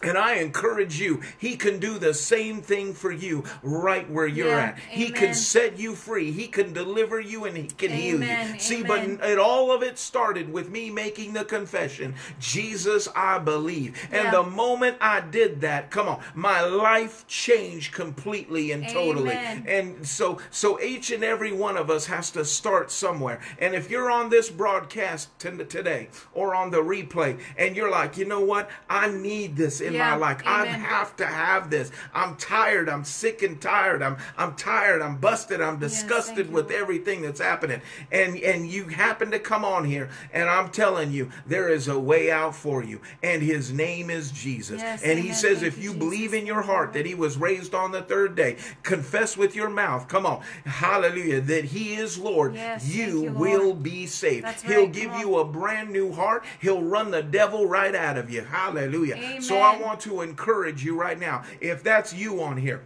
[0.02, 4.48] And I encourage you, he can do the same thing for you right where you're
[4.48, 4.78] Yeah, at.
[4.78, 6.30] He can set you free.
[6.30, 8.24] He can deliver you and he can heal you.
[8.24, 9.16] Amen, See, amen.
[9.18, 13.96] but it, all of it started with me making the confession, Jesus, I believe.
[14.12, 14.30] And Yeah.
[14.30, 19.32] the moment I did that, come on, my life changed completely and totally.
[19.32, 19.64] Amen.
[19.66, 23.40] And so so each and every one of us has to start somewhere.
[23.58, 28.24] And if you're on this broadcast today or on the replay and you're like, "You
[28.26, 28.70] know what?
[28.88, 30.42] I need this in Yeah, my life.
[30.46, 31.90] I have to have this.
[32.14, 32.88] I'm tired.
[32.88, 34.02] I'm sick and tired.
[34.02, 35.02] I'm I'm tired.
[35.02, 35.60] I'm busted.
[35.60, 36.80] I'm disgusted you, with Lord.
[36.82, 37.80] everything that's happening.
[38.12, 41.98] And and you happen to come on here and I'm telling you there is a
[41.98, 43.00] way out for you.
[43.22, 44.80] And his name is Jesus.
[44.80, 47.36] Yes, and he says Thank if you, you believe in your heart that he was
[47.36, 50.08] raised on the third day, confess with your mouth.
[50.08, 50.42] Come on.
[50.64, 51.40] Hallelujah.
[51.40, 52.54] That he is Lord.
[52.54, 53.36] Yes, you you, Lord.
[53.36, 54.44] will be saved.
[54.44, 56.44] That's He'll give you a brand new heart.
[56.60, 58.42] He'll run the devil right out of you.
[58.42, 59.40] Hallelujah.
[59.42, 59.88] So I Amen.
[59.88, 61.44] want to encourage you right now.
[61.60, 62.82] If that's you on here.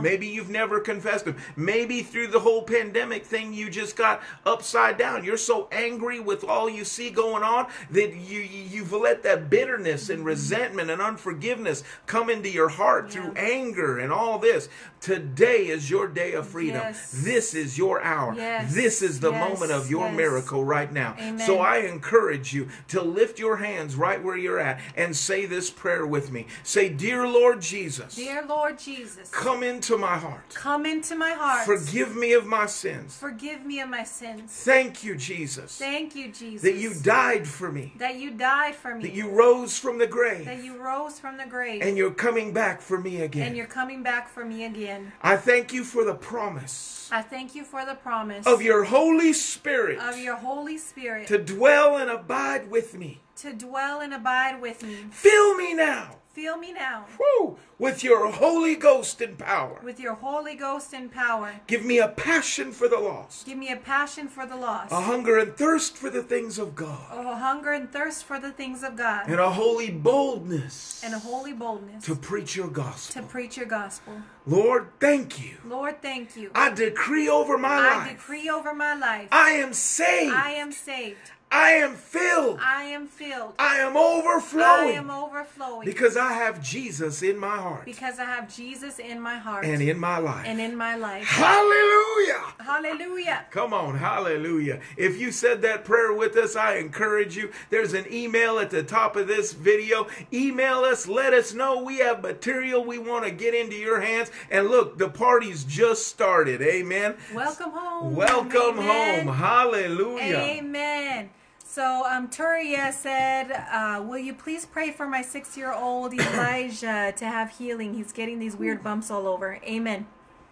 [0.00, 1.36] Maybe you've never confessed him.
[1.56, 5.24] Maybe through the whole pandemic thing, you just got upside down.
[5.24, 10.10] You're so angry with all you see going on that you you've let that bitterness
[10.10, 14.68] and resentment and unforgiveness come into your heart through anger and all this.
[15.00, 16.82] Today is your day of freedom.
[16.82, 17.10] Yes.
[17.24, 18.34] This is your hour.
[18.34, 18.74] Yes.
[18.74, 19.48] This is the Yes.
[19.48, 21.16] moment of your miracle right now.
[21.18, 21.38] Amen.
[21.46, 25.70] So I encourage you to lift your hands right where you're at and say this
[25.70, 26.46] prayer with me.
[26.62, 30.54] Say, "Dear Lord Jesus, Dear Lord Jesus, come into my heart.
[30.54, 31.64] come into my heart.
[31.64, 33.16] Forgive me of my sins.
[33.16, 34.52] Forgive me of my sins.
[34.52, 36.62] Thank you, Jesus, Thank you, Jesus.
[36.62, 39.02] that you died for me, that you died for me.
[39.04, 40.44] that you rose from the grave.
[40.44, 41.82] that you rose from the grave.
[41.82, 43.46] and you're coming back for me again.
[43.46, 45.12] and you're coming back for me again.
[45.22, 49.32] I thank you for the promise I thank you for the promise of your Holy
[49.32, 53.20] Spirit of your Holy Spirit to dwell and abide with me.
[53.36, 55.06] to dwell and abide with me.
[55.10, 59.78] Fill me now Fill me now woo, with your Holy Ghost and power.
[59.84, 61.52] with your Holy Ghost and power.
[61.66, 65.02] Give me a passion for the lost, Give me a passion for the lost, a
[65.02, 68.52] hunger and thirst for the things of God, oh, a hunger and thirst for the
[68.52, 73.20] things of God, and a holy boldness and a holy boldness to preach your gospel.
[73.20, 74.14] to preach your gospel.
[74.46, 75.58] Lord, thank you.
[75.66, 76.50] Lord, thank you.
[76.54, 78.06] I decree over my I life.
[78.08, 79.28] I decree over my life.
[79.30, 80.34] I am saved.
[80.34, 81.32] I am saved.
[81.52, 82.60] I am filled.
[82.62, 83.54] I am filled.
[83.58, 84.90] I am overflowing.
[84.90, 89.20] I am overflowing because I have Jesus in my heart because I have Jesus in
[89.20, 90.46] my heart and in my life.
[90.46, 91.26] and in my life.
[91.26, 92.44] Hallelujah.
[92.60, 93.46] Hallelujah.
[93.50, 94.80] Come on, hallelujah.
[94.96, 97.50] If you said that prayer with us, I encourage you.
[97.68, 100.06] There's an email at the top of this video.
[100.32, 104.30] Email us, let us know we have material we want to get into your hands.
[104.50, 106.62] And look, the party's just started.
[106.62, 107.16] Amen.
[107.34, 108.14] Welcome home.
[108.14, 109.26] Welcome Amen.
[109.26, 109.36] home.
[109.36, 110.36] Hallelujah.
[110.36, 111.30] Amen.
[111.72, 117.58] So, um, Turia said, uh, "Will you please pray for my six-year-old Elijah to have
[117.58, 117.94] healing?
[117.94, 120.08] He's getting these weird bumps all over." Amen.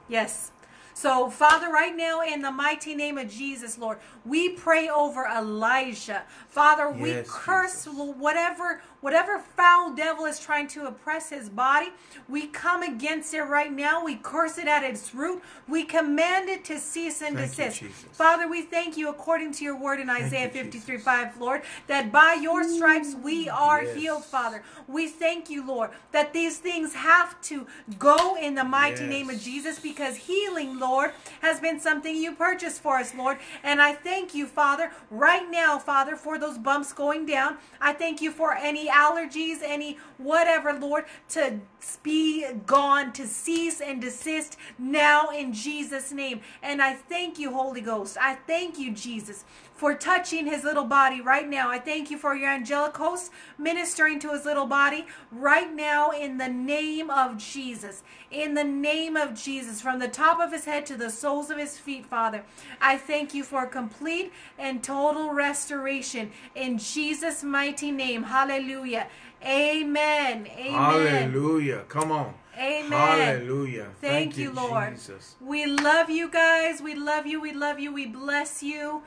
[0.06, 0.52] Yes.
[0.94, 6.22] So, Father, right now, in the mighty name of Jesus, Lord, we pray over Elijah.
[6.48, 8.14] Father, we curse Jesus.
[8.16, 11.88] whatever whatever foul devil is trying to oppress his body.
[12.28, 14.04] We come against it right now.
[14.04, 15.42] We curse it at its root.
[15.68, 17.80] We command it to cease and Thank desist.
[17.80, 18.04] Jesus.
[18.12, 21.04] Father, we thank you according to your word in Isaiah you, 53 Jesus.
[21.04, 23.54] 5, Lord, that by your stripes we mm.
[23.54, 23.96] are Yes.
[23.96, 24.62] healed, Father.
[24.88, 27.66] We thank you, Lord, that these things have to
[27.98, 29.10] go in the mighty Yes.
[29.10, 33.38] name of Jesus because healing, Lord, has been something you purchased for us, Lord.
[33.62, 37.58] And I thank you, Father, right now, Father, for those bumps going down.
[37.80, 41.60] I thank you for any allergies, any whatever, Lord, to
[42.02, 46.40] be gone, to cease and desist now in Jesus' name.
[46.62, 48.16] And I thank you, Holy Ghost.
[48.20, 51.70] I thank you, Jesus, for touching his little body right now.
[51.70, 56.38] I thank you for your angelic host ministering to his little body right now in
[56.38, 58.02] the name of Jesus.
[58.30, 61.58] In the name of Jesus, from the top of his head to the soles of
[61.58, 62.44] his feet, Father.
[62.80, 68.24] I thank you for complete and total restoration in Jesus' mighty name.
[68.24, 69.08] Hallelujah.
[69.44, 70.46] Amen.
[70.46, 70.72] Amen.
[70.72, 71.84] Hallelujah.
[71.88, 72.34] Come on.
[72.56, 72.90] Amen.
[72.90, 73.88] Hallelujah.
[74.00, 74.94] Thank, you, Lord.
[74.94, 75.36] Jesus.
[75.40, 76.82] We love you guys.
[76.82, 77.40] We love you.
[77.40, 77.92] We love you.
[77.92, 79.02] We bless you.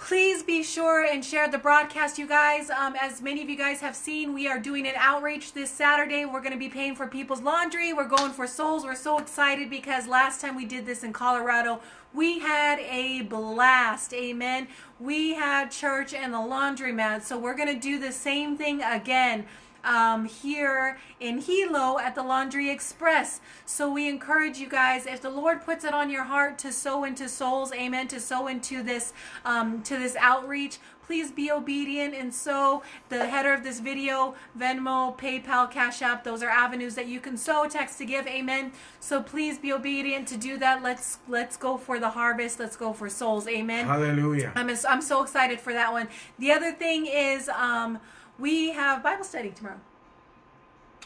[0.00, 2.70] Please be sure and share the broadcast, you guys.
[2.70, 6.24] Um, as many of you guys have seen, we are doing an outreach this Saturday.
[6.24, 7.92] We're going to be paying for people's laundry.
[7.92, 8.82] We're going for souls.
[8.82, 11.80] We're so excited because last time we did this in Colorado,
[12.14, 14.14] we had a blast.
[14.14, 14.68] Amen.
[14.98, 17.22] We had church and the laundromat.
[17.22, 19.46] So we're going to do the same thing again
[19.84, 23.40] um, here in Hilo at the Laundry Express.
[23.66, 27.04] So we encourage you guys, if the Lord puts it on your heart to sow
[27.04, 29.12] into souls, amen, to sow into this
[29.44, 30.78] um, to this outreach,
[31.10, 32.82] please be obedient and sow.
[33.08, 37.36] The header of this video, Venmo, PayPal, Cash App, those are avenues that you can
[37.36, 38.70] sow, text to give, amen.
[39.00, 40.84] So please be obedient to do that.
[40.84, 42.60] Let's let's go for the harvest.
[42.60, 43.86] Let's go for souls, amen.
[43.86, 44.52] Hallelujah.
[44.54, 46.06] I'm, I'm so excited for that one.
[46.38, 47.98] The other thing is um,
[48.40, 49.80] we have Bible study tomorrow.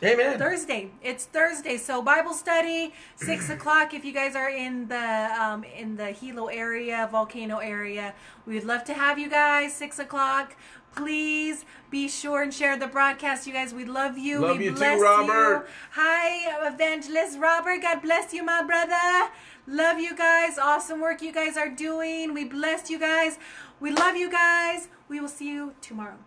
[0.03, 0.39] Amen.
[0.39, 0.91] Thursday.
[1.03, 1.77] It's Thursday.
[1.77, 3.95] So Bible study, six o'clock.
[3.95, 8.15] If you guys are in the um, in the Hilo area, volcano area,
[8.45, 9.73] we'd love to have you guys.
[9.75, 10.57] Six o'clock.
[10.97, 13.75] Please be sure and share the broadcast, you guys.
[13.75, 14.41] We love you.
[14.41, 15.67] Love we you too, bless Robert.
[15.67, 15.73] You.
[15.93, 17.83] Hi, Evangelist Robert.
[17.83, 19.33] God bless you, my brother.
[19.67, 20.57] Love you guys.
[20.57, 22.33] Awesome work you guys are doing.
[22.33, 23.39] We bless you guys.
[23.81, 24.89] We love you guys.
[25.09, 26.19] We will see you tomorrow.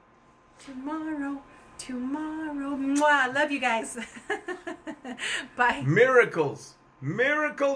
[0.66, 1.42] Tomorrow.
[1.78, 2.76] Tomorrow.
[2.76, 3.34] Mwah.
[3.34, 3.98] Love you guys.
[5.58, 5.84] Bye.
[5.86, 6.76] Miracles.
[7.02, 7.76] Miracles.